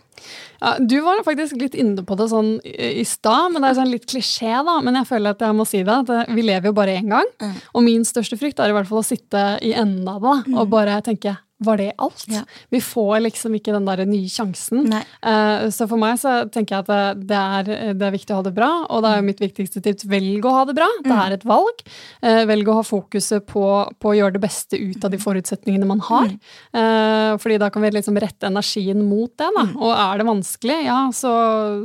Ja, 0.61 0.77
du 0.81 0.97
var 1.05 1.21
faktisk 1.27 1.59
litt 1.61 1.75
inne 1.77 2.01
på 2.07 2.17
det 2.17 2.31
sånn 2.31 2.55
i 2.65 2.93
i 3.03 3.05
stad, 3.05 3.53
men 3.53 3.61
det 3.61 3.73
er 3.73 3.79
sånn 3.81 3.91
litt 3.93 4.07
klisjé, 4.09 4.55
da. 4.65 4.79
Men 4.85 4.97
jeg 5.01 5.09
føler 5.11 5.35
at 5.35 5.43
jeg 5.45 5.57
må 5.59 5.67
si 5.69 5.83
det, 5.85 5.97
at 6.05 6.13
eh, 6.15 6.35
vi 6.37 6.47
lever 6.47 6.71
jo 6.71 6.77
bare 6.77 6.99
én 7.01 7.11
gang. 7.13 7.33
Og 7.75 7.85
min 7.85 8.07
største 8.09 8.39
frykt 8.41 8.63
er 8.63 8.73
i 8.73 8.77
hvert 8.77 8.89
fall 8.89 9.03
å 9.03 9.07
sitte 9.07 9.47
i 9.65 9.75
enden 9.77 10.09
av 10.09 10.25
det 10.25 10.55
og 10.55 10.71
bare 10.73 11.01
tenke 11.05 11.37
var 11.67 11.81
det 11.81 11.91
alt? 11.99 12.25
Ja. 12.31 12.45
Vi 12.73 12.81
får 12.85 13.25
liksom 13.25 13.57
ikke 13.59 13.75
den 13.75 13.89
der 13.89 14.05
nye 14.09 14.31
sjansen. 14.31 14.87
Eh, 14.93 15.67
så 15.75 15.89
for 15.91 16.01
meg 16.01 16.19
så 16.21 16.37
tenker 16.53 16.79
jeg 16.79 16.87
at 16.87 17.21
det, 17.21 17.41
er, 17.41 17.95
det 17.97 18.09
er 18.09 18.15
viktig 18.15 18.35
å 18.35 18.41
ha 18.41 18.47
det 18.47 18.55
bra, 18.57 18.71
og 18.89 19.05
det 19.05 19.11
er 19.11 19.21
jo 19.21 19.29
mitt 19.29 19.43
viktigste 19.43 19.83
tips 19.85 20.09
velg 20.11 20.47
å 20.47 20.55
ha 20.59 20.65
det 20.69 20.77
bra. 20.77 20.89
Det 21.05 21.19
er 21.27 21.37
et 21.37 21.47
valg. 21.49 21.85
Eh, 22.25 22.43
velg 22.49 22.71
å 22.71 22.79
ha 22.81 22.85
fokuset 22.87 23.47
på, 23.49 23.65
på 24.01 24.13
å 24.13 24.17
gjøre 24.19 24.37
det 24.37 24.45
beste 24.45 24.81
ut 24.81 25.05
av 25.05 25.13
de 25.15 25.21
forutsetningene 25.23 25.89
man 25.89 26.03
har. 26.09 26.31
Eh, 26.75 27.33
fordi 27.41 27.59
da 27.63 27.71
kan 27.75 27.85
vi 27.85 27.93
liksom 27.95 28.19
rette 28.23 28.49
energien 28.51 29.05
mot 29.07 29.33
det. 29.41 29.51
Da. 29.57 29.67
Og 29.79 29.93
er 29.95 30.21
det 30.21 30.29
vanskelig, 30.29 30.81
ja, 30.89 31.01
så, 31.15 31.33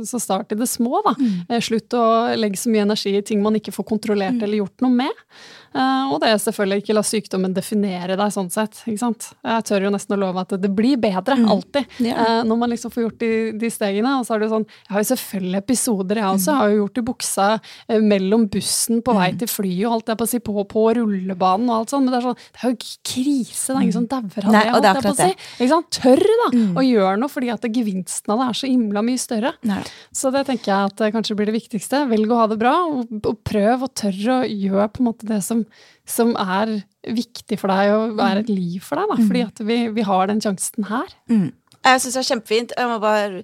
så 0.06 0.20
start 0.22 0.54
i 0.54 0.60
det 0.60 0.68
små. 0.70 1.02
Da. 1.06 1.16
Eh, 1.48 1.62
slutt 1.64 1.96
å 1.96 2.04
legge 2.38 2.60
så 2.60 2.72
mye 2.72 2.86
energi 2.88 3.16
i 3.16 3.24
ting 3.26 3.42
man 3.44 3.58
ikke 3.58 3.74
får 3.74 3.88
kontrollert 3.94 4.40
eller 4.40 4.62
gjort 4.62 4.84
noe 4.84 5.02
med. 5.02 5.24
Uh, 5.70 6.10
og 6.10 6.18
det 6.22 6.32
er 6.32 6.40
selvfølgelig 6.42 6.82
ikke 6.82 6.94
la 6.96 7.02
sykdommen 7.06 7.52
definere 7.54 8.16
deg 8.18 8.32
sånn 8.34 8.50
sett. 8.50 8.80
ikke 8.90 9.02
sant? 9.02 9.28
Jeg 9.46 9.66
tør 9.68 9.86
jo 9.86 9.92
nesten 9.94 10.16
å 10.16 10.20
love 10.20 10.42
at 10.42 10.54
det 10.58 10.70
blir 10.74 10.98
bedre, 11.00 11.36
mm. 11.38 11.46
alltid. 11.54 11.96
Yeah. 12.02 12.18
Uh, 12.18 12.40
når 12.48 12.60
man 12.62 12.72
liksom 12.74 12.94
får 12.94 13.04
gjort 13.04 13.20
de, 13.22 13.30
de, 13.60 13.70
stegene. 13.70 14.16
Og 14.18 14.26
så 14.26 14.34
er 14.34 14.42
det 14.42 14.48
jo 14.48 14.54
sånn 14.56 14.66
Jeg 14.66 14.94
har 14.94 15.04
jo 15.04 15.10
selvfølgelig 15.12 15.60
episoder, 15.60 16.20
jeg 16.22 16.28
også. 16.34 16.50
Mm. 16.50 16.56
Jeg 16.56 16.60
har 16.60 16.72
jo 16.72 16.80
gjort 16.80 17.00
i 17.02 17.06
buksa 17.10 17.48
uh, 17.60 18.00
mellom 18.12 18.46
bussen 18.50 19.04
på 19.06 19.16
vei 19.20 19.28
mm. 19.34 19.40
til 19.42 19.52
flyet 19.52 19.84
og 19.86 19.96
alt 19.98 20.12
jeg 20.12 20.20
på 20.20 20.28
å 20.28 20.32
si, 20.32 20.42
på, 20.50 20.66
på 20.74 20.86
rullebanen 21.00 21.70
og 21.70 21.76
alt 21.78 21.94
sånt. 21.94 22.06
Men 22.06 22.16
det 22.16 22.20
er 22.20 22.28
sånn, 22.28 22.40
det 22.40 22.64
er 22.64 22.74
jo 22.74 22.80
krise. 23.12 23.70
Det 23.70 23.76
er 23.76 23.84
ingen 23.86 23.98
som 24.00 24.08
dauer 24.10 24.50
av 24.50 24.56
det. 24.56 24.64
Holdt 24.74 24.90
jeg 24.90 25.06
på 25.06 25.14
å 25.14 25.18
si. 25.20 25.30
Ikke 25.60 25.70
sant? 25.74 26.00
Tør 26.00 26.24
da 26.30 26.50
mm. 26.56 26.74
å 26.74 26.86
gjøre 26.86 27.14
noe, 27.22 27.32
fordi 27.32 27.52
at 27.54 27.70
gevinsten 27.70 28.34
av 28.34 28.42
det 28.42 28.50
er 28.50 28.60
så 28.62 28.70
himla 28.70 29.04
mye 29.06 29.20
større. 29.20 29.54
Nei. 29.68 29.80
Så 30.16 30.32
det 30.34 30.46
tenker 30.48 30.72
jeg 30.72 30.90
at 30.90 31.06
kanskje 31.14 31.36
blir 31.38 31.50
det 31.50 31.56
viktigste. 31.56 32.04
Velg 32.10 32.34
å 32.34 32.40
ha 32.42 32.48
det 32.50 32.58
bra, 32.60 32.74
og, 32.90 33.14
og 33.20 33.40
prøv 33.46 33.86
og 33.86 33.94
tør 33.98 34.20
å 34.34 34.38
gjøre 34.46 34.88
på 34.94 35.02
en 35.02 35.10
måte 35.10 35.28
det 35.28 35.40
som, 35.46 35.59
som 36.08 36.34
er 36.38 36.76
viktig 37.06 37.58
for 37.60 37.72
deg, 37.72 37.94
og 37.94 38.22
er 38.24 38.42
et 38.42 38.52
liv 38.52 38.82
for 38.84 39.00
deg. 39.00 39.10
Da, 39.12 39.18
fordi 39.22 39.46
at 39.46 39.64
vi, 39.66 39.80
vi 39.96 40.06
har 40.06 40.30
den 40.30 40.42
sjansen 40.44 40.88
her. 40.90 41.16
Mm. 41.30 41.50
Jeg 41.80 42.02
syns 42.02 42.16
det 42.16 42.20
er 42.20 42.28
kjempefint. 42.28 42.76
Jeg 42.76 42.90
må 42.90 43.00
bare 43.02 43.42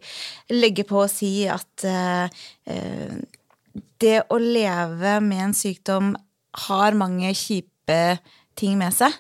legge 0.53 0.85
på 0.89 1.01
å 1.05 1.11
si 1.11 1.47
at 1.49 1.87
uh, 1.89 2.27
det 4.03 4.17
å 4.29 4.41
leve 4.43 5.19
med 5.25 5.45
en 5.49 5.57
sykdom 5.57 6.15
har 6.67 6.99
mange 6.99 7.33
kjipe 7.37 8.01
ting 8.57 8.77
med 8.81 8.95
seg 8.97 9.15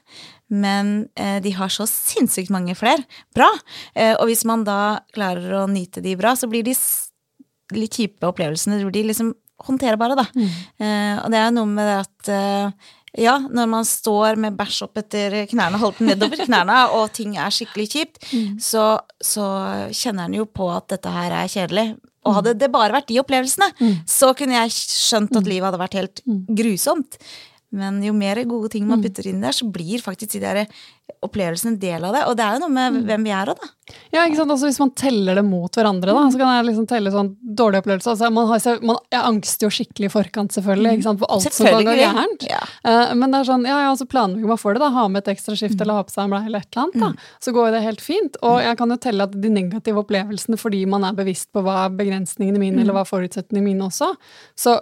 men 0.52 1.08
eh, 1.18 1.38
de 1.42 1.52
har 1.56 1.72
så 1.72 1.86
sinnssykt 1.90 2.52
mange 2.54 2.76
flere 2.78 3.02
bra. 3.34 3.48
Eh, 3.94 4.14
og 4.14 4.28
hvis 4.30 4.44
man 4.46 4.64
da 4.66 5.02
klarer 5.14 5.62
å 5.62 5.66
nyte 5.70 6.02
de 6.04 6.14
bra, 6.18 6.36
så 6.38 6.48
blir 6.50 6.66
de 6.66 6.74
litt 7.74 7.98
kjipe 7.98 8.28
opplevelsene 8.28 8.78
de 8.78 8.86
blir 8.86 9.08
liksom 9.08 9.32
håndterbare, 9.64 10.18
da. 10.18 10.26
Mm. 10.36 10.52
Eh, 10.82 11.16
og 11.22 11.32
det 11.32 11.40
er 11.40 11.54
noe 11.56 11.70
med 11.70 11.88
det 11.88 11.96
at 12.02 12.30
eh, 12.34 12.92
ja, 13.16 13.38
når 13.40 13.68
man 13.70 13.86
står 13.88 14.36
med 14.40 14.56
bæsj 14.58 14.82
opp 14.84 15.00
etter 15.00 15.38
knærne, 15.48 15.80
holdt 15.80 16.02
nedover 16.04 16.42
knærne, 16.44 16.82
og 16.98 17.08
ting 17.16 17.38
er 17.40 17.54
skikkelig 17.54 17.88
kjipt, 17.94 18.20
mm. 18.28 18.58
så, 18.60 18.88
så, 19.24 19.46
kjenner 19.88 20.28
en 20.28 20.36
jo 20.36 20.44
på 20.48 20.68
at 20.74 20.90
dette 20.92 21.12
her 21.12 21.32
er 21.32 21.50
kjedelig. 21.50 21.88
Og 22.26 22.40
hadde 22.40 22.56
det 22.58 22.68
bare 22.74 22.92
vært 22.92 23.08
de 23.08 23.20
opplevelsene, 23.22 23.70
mm. 23.78 23.94
så 24.10 24.32
kunne 24.36 24.58
jeg 24.58 24.74
skjønt 24.74 25.32
at 25.32 25.44
mm. 25.44 25.50
livet 25.52 25.68
hadde 25.68 25.82
vært 25.84 26.00
helt 26.00 26.24
mm. 26.26 26.40
grusomt. 26.58 27.20
Men 27.76 28.00
jo 28.04 28.14
mer 28.16 28.40
gode 28.48 28.70
ting 28.72 28.86
man 28.88 29.00
mm. 29.00 29.08
putter 29.08 29.30
inn 29.30 29.42
der, 29.44 29.54
så 29.56 29.68
blir 29.70 30.02
faktisk 30.02 30.36
de 30.36 30.42
der 30.42 30.64
opplevelsene 31.24 31.74
en 31.74 31.78
del 31.80 32.04
av 32.04 32.14
det. 32.14 32.22
Og 32.30 32.36
det 32.38 32.44
er 32.44 32.56
jo 32.56 32.62
noe 32.64 32.72
med 32.72 32.94
mm. 32.94 33.02
hvem 33.08 33.26
vi 33.26 33.32
er 33.34 33.50
òg, 33.52 33.60
da. 33.60 33.94
Ja, 34.10 34.24
ikke 34.24 34.40
sant? 34.40 34.52
Også 34.52 34.68
Hvis 34.68 34.80
man 34.82 34.90
teller 34.98 35.38
det 35.38 35.44
mot 35.46 35.78
hverandre, 35.78 36.14
da, 36.16 36.24
så 36.32 36.40
kan 36.40 36.50
jeg 36.56 36.66
liksom 36.68 36.88
telle 36.90 37.12
sånn 37.14 37.30
dårlige 37.40 37.84
opplevelser. 37.84 38.14
Altså, 38.14 38.30
man 38.34 38.48
har, 38.50 38.80
man, 38.90 38.98
jeg 39.14 39.22
angster 39.30 39.68
jo 39.68 39.72
skikkelig 39.76 40.10
i 40.10 40.12
forkant, 40.12 40.56
selvfølgelig, 40.56 40.96
ikke 40.98 41.06
sant? 41.06 41.22
for 41.22 41.36
alt 41.36 41.46
som 41.46 41.70
kan 41.70 41.86
gå 41.86 41.96
gærent. 42.00 42.48
Ja. 42.50 42.62
Uh, 42.86 43.14
men 43.18 43.30
det 43.30 43.40
er 43.40 43.50
sånn, 43.50 43.68
ja, 43.68 43.78
ja, 43.86 43.92
så 43.98 44.08
planlegger 44.10 44.52
man 44.52 44.62
for 44.62 44.76
det. 44.76 44.82
da, 44.82 44.90
Ha 44.96 45.06
med 45.12 45.22
et 45.22 45.32
ekstra 45.36 45.56
skift 45.58 45.78
mm. 45.78 45.84
eller 45.86 46.00
ha 46.00 46.08
på 46.08 46.16
seg 46.16 46.24
en 46.24 46.34
blei 46.34 46.42
eller 46.50 46.66
et 46.66 46.70
eller 46.72 46.84
annet. 46.86 46.98
da, 47.04 47.12
mm. 47.14 47.30
Så 47.46 47.54
går 47.56 47.70
det 47.76 47.84
helt 47.86 48.04
fint. 48.04 48.40
Og 48.46 48.58
jeg 48.64 48.80
kan 48.80 48.96
jo 48.96 48.98
telle 49.06 49.30
at 49.30 49.38
de 49.46 49.52
negative 49.52 50.02
opplevelsene 50.02 50.60
fordi 50.60 50.82
man 50.90 51.06
er 51.06 51.16
bevisst 51.16 51.52
på 51.54 51.62
hva 51.66 51.84
er 51.84 51.96
begrensningene 51.96 52.60
mine, 52.60 52.80
mm. 52.80 52.84
eller 52.84 52.98
hva 52.98 53.06
er 53.06 53.12
forutsetningene 53.14 53.70
mine 53.70 53.88
også. 53.90 54.12
Så 54.58 54.78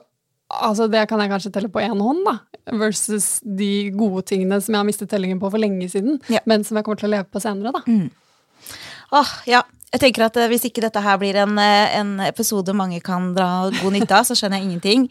altså 0.52 0.88
det 0.90 1.06
kan 1.10 1.22
jeg 1.22 1.32
kanskje 1.32 1.52
telle 1.54 1.70
på 1.72 1.82
én 1.82 2.00
hånd, 2.00 2.24
da. 2.26 2.38
Versus 2.80 3.38
de 3.44 3.90
gode 3.96 4.24
tingene 4.30 4.60
som 4.62 4.74
jeg 4.74 4.80
har 4.80 4.88
mistet 4.88 5.10
tellingen 5.12 5.40
på 5.42 5.50
for 5.52 5.60
lenge 5.60 5.88
siden, 5.92 6.20
ja. 6.32 6.42
men 6.48 6.64
som 6.64 6.78
jeg 6.78 6.86
kommer 6.86 7.00
til 7.00 7.10
å 7.10 7.14
leve 7.16 7.28
på 7.32 7.42
senere, 7.42 7.74
da. 7.74 7.84
Mm. 7.88 8.10
Åh, 9.14 9.32
ja. 9.50 9.64
Jeg 9.94 10.00
tenker 10.02 10.24
at 10.26 10.36
eh, 10.42 10.48
Hvis 10.50 10.64
ikke 10.66 10.82
dette 10.82 10.98
her 10.98 11.18
blir 11.22 11.36
en, 11.38 11.54
eh, 11.62 11.92
en 12.00 12.16
episode 12.24 12.72
mange 12.74 12.98
kan 13.04 13.28
dra 13.36 13.68
god 13.70 13.94
nytte 13.94 14.16
av, 14.16 14.26
så 14.26 14.34
skjønner 14.34 14.58
jeg 14.58 14.66
ingenting. 14.66 15.04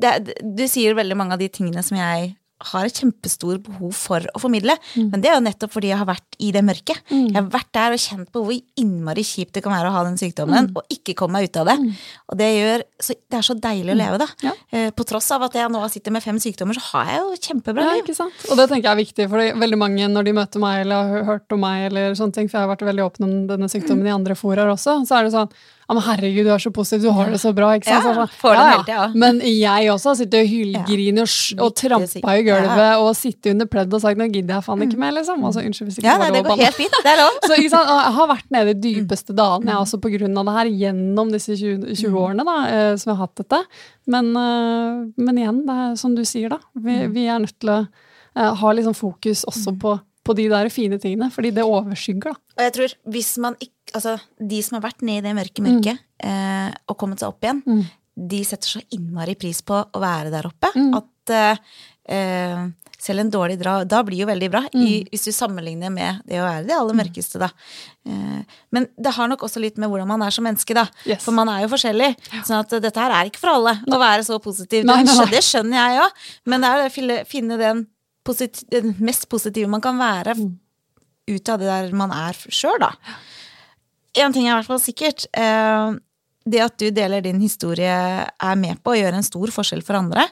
Det, 0.00 0.14
du 0.40 0.62
sier 0.70 0.96
veldig 0.96 1.18
mange 1.18 1.36
av 1.36 1.42
de 1.42 1.50
tingene 1.52 1.84
som 1.84 1.98
jeg 2.00 2.30
har 2.70 2.86
et 2.86 3.00
kjempestor 3.00 3.60
behov 3.64 3.94
for 3.96 4.24
å 4.34 4.40
formidle. 4.42 4.74
Mm. 4.94 5.08
Men 5.12 5.22
det 5.22 5.30
er 5.30 5.38
jo 5.38 5.44
nettopp 5.46 5.72
fordi 5.74 5.90
jeg 5.92 6.00
har 6.00 6.08
vært 6.08 6.38
i 6.40 6.50
det 6.54 6.62
mørket. 6.66 7.00
Mm. 7.08 7.26
Jeg 7.30 7.36
har 7.38 7.48
vært 7.52 7.70
der 7.76 7.96
og 7.96 8.02
kjent 8.02 8.30
på 8.34 8.42
hvor 8.44 8.82
innmari 8.82 9.24
kjipt 9.26 9.54
det 9.56 9.62
kan 9.64 9.74
være 9.74 9.90
å 9.90 9.94
ha 9.94 10.04
den 10.06 10.18
sykdommen 10.20 10.70
mm. 10.70 10.76
og 10.76 10.94
ikke 10.96 11.16
komme 11.18 11.38
meg 11.38 11.50
ut 11.50 11.60
av 11.62 11.70
det. 11.70 11.76
Mm. 11.80 11.90
Og 12.32 12.40
det, 12.40 12.50
gjør, 12.56 12.84
så, 13.00 13.16
det 13.32 13.40
er 13.40 13.48
så 13.48 13.56
deilig 13.66 13.94
å 13.94 13.96
mm. 13.96 14.02
leve, 14.02 14.20
da. 14.22 14.28
Ja. 14.44 14.54
Eh, 14.76 14.88
på 14.96 15.06
tross 15.08 15.30
av 15.36 15.46
at 15.48 15.58
jeg 15.58 15.72
nå 15.72 15.82
sitter 15.92 16.16
med 16.16 16.24
fem 16.24 16.40
sykdommer, 16.42 16.76
så 16.76 16.86
har 16.92 17.12
jeg 17.14 17.24
jo 17.24 17.40
kjempebra 17.48 17.88
ja, 17.88 17.98
ikke 18.04 18.16
sant? 18.16 18.46
Og 18.50 18.60
det 18.60 18.68
tenker 18.70 18.90
jeg 18.90 18.92
er 18.92 19.02
viktig, 19.02 19.28
for 19.32 19.60
veldig 19.64 19.80
mange 19.80 20.12
når 20.12 20.28
de 20.28 20.36
møter 20.36 20.62
meg 20.62 20.84
eller 20.84 21.14
har 21.16 21.28
hørt 21.34 21.56
om 21.56 21.64
meg, 21.64 21.88
eller 21.90 22.16
sånne 22.18 22.36
ting, 22.36 22.50
for 22.50 22.60
jeg 22.60 22.68
har 22.68 22.72
vært 22.74 22.88
veldig 22.90 23.06
åpen 23.06 23.28
om 23.28 23.36
denne 23.50 23.70
sykdommen 23.72 24.04
mm. 24.04 24.10
i 24.10 24.16
andre 24.18 24.38
foraer 24.38 24.72
også, 24.72 25.00
så 25.08 25.18
er 25.18 25.28
det 25.28 25.36
sånn 25.36 25.52
men 25.96 26.04
herregud, 26.06 26.46
du 26.46 26.52
er 26.54 26.62
så 26.62 26.70
positiv, 26.74 27.02
du 27.08 27.14
har 27.16 27.30
det 27.32 27.40
så 27.42 27.50
bra. 27.56 27.72
ikke 27.78 27.88
sant? 27.88 28.06
Ja, 28.06 28.26
får 28.40 28.54
ja, 28.54 28.64
ja. 28.70 28.82
Ja. 28.90 29.06
Men 29.18 29.40
jeg 29.42 29.88
også 29.90 30.12
har 30.12 30.18
sittet 30.20 30.36
og 30.38 30.50
hylgriner 30.50 31.26
og, 31.26 31.64
og 31.66 31.74
trampa 31.78 32.34
i 32.38 32.44
gulvet 32.46 33.02
og 33.02 33.10
sittet 33.18 33.50
under 33.54 33.70
pledd 33.70 33.96
og 33.96 34.02
sagt 34.04 34.20
'nå 34.20 34.28
gidder 34.30 34.58
jeg 34.58 34.66
faen 34.66 34.84
ikke 34.86 34.98
mm. 34.98 35.04
mer', 35.04 35.16
liksom. 35.18 35.44
Altså, 35.44 35.64
unnskyld 35.66 35.90
hvis 35.90 35.98
ikke 35.98 36.08
ja, 36.08 36.18
nei, 36.20 36.30
det 36.36 36.44
går 36.46 36.62
helt 36.62 36.78
fint, 36.78 36.98
det 37.02 37.12
er 37.14 37.18
lov. 37.22 37.40
så 37.48 37.56
ikke 37.56 37.72
sant? 37.74 37.90
Jeg 37.90 38.14
har 38.18 38.30
vært 38.34 38.52
nede 38.56 38.74
i 38.74 38.80
dypeste 38.86 39.36
dalene, 39.36 39.72
jeg 39.72 39.86
også 39.86 40.00
på 40.04 40.12
grunn 40.14 40.42
av 40.42 40.50
det 40.50 40.58
her, 40.58 40.74
gjennom 40.84 41.32
disse 41.34 41.56
20, 41.56 41.88
20 41.94 42.12
mm. 42.12 42.20
årene 42.22 42.46
da, 42.46 42.58
eh, 42.68 42.92
som 43.00 43.10
jeg 43.10 43.16
har 43.16 43.26
hatt 43.26 43.42
dette. 43.42 43.62
Men, 44.10 44.30
eh, 44.36 45.00
men 45.16 45.42
igjen, 45.42 45.64
det 45.66 45.80
er 45.86 45.98
som 46.00 46.14
du 46.14 46.22
sier, 46.28 46.54
da. 46.54 46.60
Vi, 46.74 47.00
mm. 47.02 47.16
vi 47.16 47.26
er 47.26 47.42
nødt 47.42 47.58
til 47.58 47.74
å 47.74 47.80
uh, 47.82 48.52
ha 48.60 48.72
liksom 48.76 48.94
fokus 48.94 49.44
også 49.48 49.74
på 49.80 49.96
på 50.30 50.36
de 50.38 50.46
der 50.52 50.70
fine 50.72 51.00
tingene, 51.02 51.30
fordi 51.34 51.52
det 51.56 51.66
overskygger, 51.66 52.32
da. 52.32 52.54
Og 52.56 52.66
jeg 52.66 52.76
tror 52.78 52.96
hvis 53.16 53.36
man 53.42 53.58
ikke 53.60 53.76
Altså, 53.90 54.12
de 54.38 54.60
som 54.62 54.76
har 54.76 54.84
vært 54.84 55.00
nede 55.02 55.18
i 55.18 55.24
det 55.24 55.30
mørke 55.34 55.62
mørket 55.66 55.98
mm. 55.98 56.26
eh, 56.28 56.74
og 56.86 56.94
kommet 56.94 57.18
seg 57.18 57.32
opp 57.32 57.42
igjen, 57.42 57.58
mm. 57.66 57.80
de 58.30 58.38
setter 58.46 58.70
så 58.76 58.82
innmari 58.94 59.34
pris 59.34 59.64
på 59.66 59.74
å 59.74 60.02
være 60.04 60.30
der 60.30 60.46
oppe 60.46 60.70
mm. 60.76 60.92
at 60.94 61.32
eh, 62.14 62.60
selv 63.00 63.24
en 63.24 63.32
dårlig 63.32 63.56
dra 63.60 63.80
da 63.88 64.02
blir 64.06 64.22
jo 64.22 64.28
veldig 64.28 64.50
bra, 64.52 64.62
i, 64.70 65.00
mm. 65.00 65.10
hvis 65.10 65.26
du 65.26 65.32
sammenligner 65.34 65.92
med 65.92 66.22
det 66.28 66.40
å 66.40 66.46
være 66.46 66.66
det 66.68 66.76
aller 66.76 66.96
mm. 66.96 67.00
mørkeste, 67.02 67.40
da. 67.40 67.48
Eh, 68.06 68.58
men 68.76 68.88
det 68.94 69.14
har 69.16 69.30
nok 69.30 69.46
også 69.48 69.62
litt 69.62 69.80
med 69.80 69.90
hvordan 69.90 70.10
man 70.10 70.24
er 70.26 70.34
som 70.34 70.46
menneske, 70.46 70.76
da. 70.76 70.86
Yes. 71.08 71.24
For 71.24 71.36
man 71.36 71.50
er 71.52 71.64
jo 71.64 71.72
forskjellig. 71.72 72.12
sånn 72.44 72.60
at 72.60 72.76
dette 72.84 73.00
her 73.00 73.16
er 73.16 73.30
ikke 73.30 73.42
for 73.42 73.54
alle 73.54 73.78
å 73.88 74.00
være 74.00 74.26
så 74.28 74.38
positiv. 74.42 74.84
Nei, 74.88 75.02
nei, 75.06 75.16
nei. 75.16 75.30
Det 75.32 75.42
skjønner 75.46 75.80
jeg 75.80 76.04
òg, 76.04 76.28
men 76.52 76.62
det 76.62 76.70
er 76.70 76.84
å 76.84 77.24
finne 77.30 77.58
den 77.60 77.88
det 78.38 78.82
mest 78.98 79.28
positive 79.28 79.70
man 79.70 79.82
kan 79.84 79.98
være 79.98 80.36
mm. 80.38 80.52
ut 81.34 81.48
av 81.52 81.60
det 81.60 81.70
der 81.70 81.96
man 81.96 82.14
er 82.14 82.38
sjøl, 82.48 82.78
da. 82.82 82.94
Én 84.18 84.34
ting 84.34 84.48
er 84.48 84.54
i 84.54 84.58
hvert 84.58 84.70
fall 84.70 84.82
sikkert. 84.82 85.26
Eh, 85.38 85.98
det 86.48 86.60
at 86.64 86.76
du 86.80 86.88
deler 86.94 87.22
din 87.24 87.40
historie, 87.42 87.92
er 88.26 88.56
med 88.58 88.80
på 88.82 88.94
å 88.94 88.96
gjøre 88.96 89.18
en 89.20 89.26
stor 89.26 89.52
forskjell 89.52 89.82
for 89.84 89.98
andre. 89.98 90.24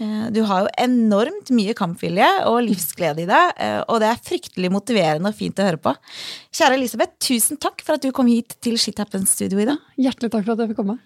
Eh, 0.00 0.28
du 0.34 0.40
har 0.46 0.64
jo 0.64 0.72
enormt 0.84 1.50
mye 1.54 1.74
kampvilje 1.78 2.28
og 2.48 2.60
livsglede 2.68 3.24
i 3.24 3.28
deg, 3.28 3.54
eh, 3.58 3.80
og 3.90 3.98
det 4.02 4.12
er 4.12 4.22
fryktelig 4.30 4.70
motiverende 4.72 5.32
og 5.32 5.38
fint 5.38 5.58
å 5.58 5.66
høre 5.66 5.82
på. 5.82 5.94
Kjære 6.54 6.78
Elisabeth, 6.78 7.18
tusen 7.26 7.60
takk 7.60 7.82
for 7.84 7.98
at 7.98 8.06
du 8.06 8.14
kom 8.14 8.30
hit 8.30 8.54
til 8.64 8.78
Shit 8.80 9.02
Happens 9.02 9.34
Studio 9.34 9.58
i 9.58 9.68
dag. 9.68 9.82
Hjertelig 9.98 10.30
takk 10.30 10.46
for 10.46 10.54
at 10.54 10.62
jeg 10.62 10.72
fikk 10.72 10.82
komme. 10.84 10.98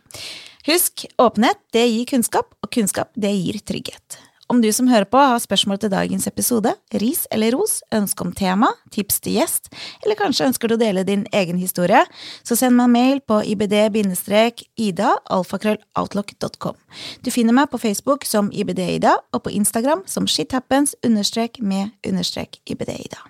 Husk, 0.68 1.06
åpenhet 1.18 1.64
det 1.74 1.88
gir 1.88 2.04
kunnskap, 2.12 2.52
og 2.62 2.70
kunnskap 2.76 3.10
det 3.18 3.32
gir 3.34 3.58
trygghet. 3.66 4.20
Om 4.52 4.60
du 4.60 4.68
som 4.72 4.84
hører 4.84 5.08
på 5.08 5.16
har 5.16 5.38
spørsmål 5.40 5.78
til 5.80 5.88
dagens 5.94 6.26
episode, 6.28 6.74
ris 7.00 7.24
eller 7.32 7.54
ros, 7.56 7.80
ønske 7.94 8.20
om 8.20 8.32
tema, 8.36 8.68
tips 8.92 9.16
til 9.24 9.38
gjest, 9.38 9.72
eller 10.04 10.12
kanskje 10.18 10.44
ønsker 10.50 10.68
du 10.68 10.74
å 10.76 10.82
dele 10.82 11.08
din 11.08 11.24
egen 11.32 11.56
historie, 11.56 12.04
så 12.44 12.52
send 12.60 12.76
meg 12.76 12.84
en 12.84 12.92
mail 12.92 13.24
på 13.24 13.40
ibd-ida 13.48 15.08
alfakrølloutlook.com. 15.32 16.76
Du 17.24 17.32
finner 17.32 17.56
meg 17.56 17.72
på 17.72 17.80
Facebook 17.80 18.28
som 18.28 18.52
ibd-ida, 18.52 19.24
og 19.32 19.40
på 19.46 19.54
Instagram 19.56 20.04
som 20.04 20.28
shithappens-med-ibd-ida. 20.28 23.20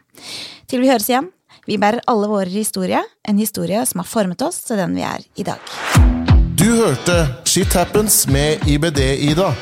Til 0.67 0.83
vi 0.83 0.91
høres 0.91 1.07
igjen, 1.07 1.31
vi 1.71 1.79
bærer 1.79 2.03
alle 2.11 2.27
våre 2.35 2.51
historie, 2.51 2.99
en 3.23 3.39
historie 3.39 3.79
som 3.87 4.03
har 4.03 4.11
formet 4.11 4.43
oss 4.43 4.67
til 4.67 4.75
den 4.83 4.99
vi 4.99 5.07
er 5.07 5.23
i 5.39 5.47
dag. 5.47 5.63
Du 6.59 6.83
hørte 6.83 7.31
Shit 7.47 7.71
Happens 7.79 8.27
med 8.27 8.59
IBD-Ida. 8.67 9.55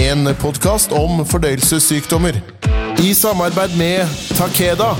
En 0.00 0.34
podkast 0.40 0.92
om 0.92 1.26
fordøyelsessykdommer. 1.26 2.40
I 2.98 3.14
samarbeid 3.14 3.76
med 3.78 4.08
Takeda 4.36 4.94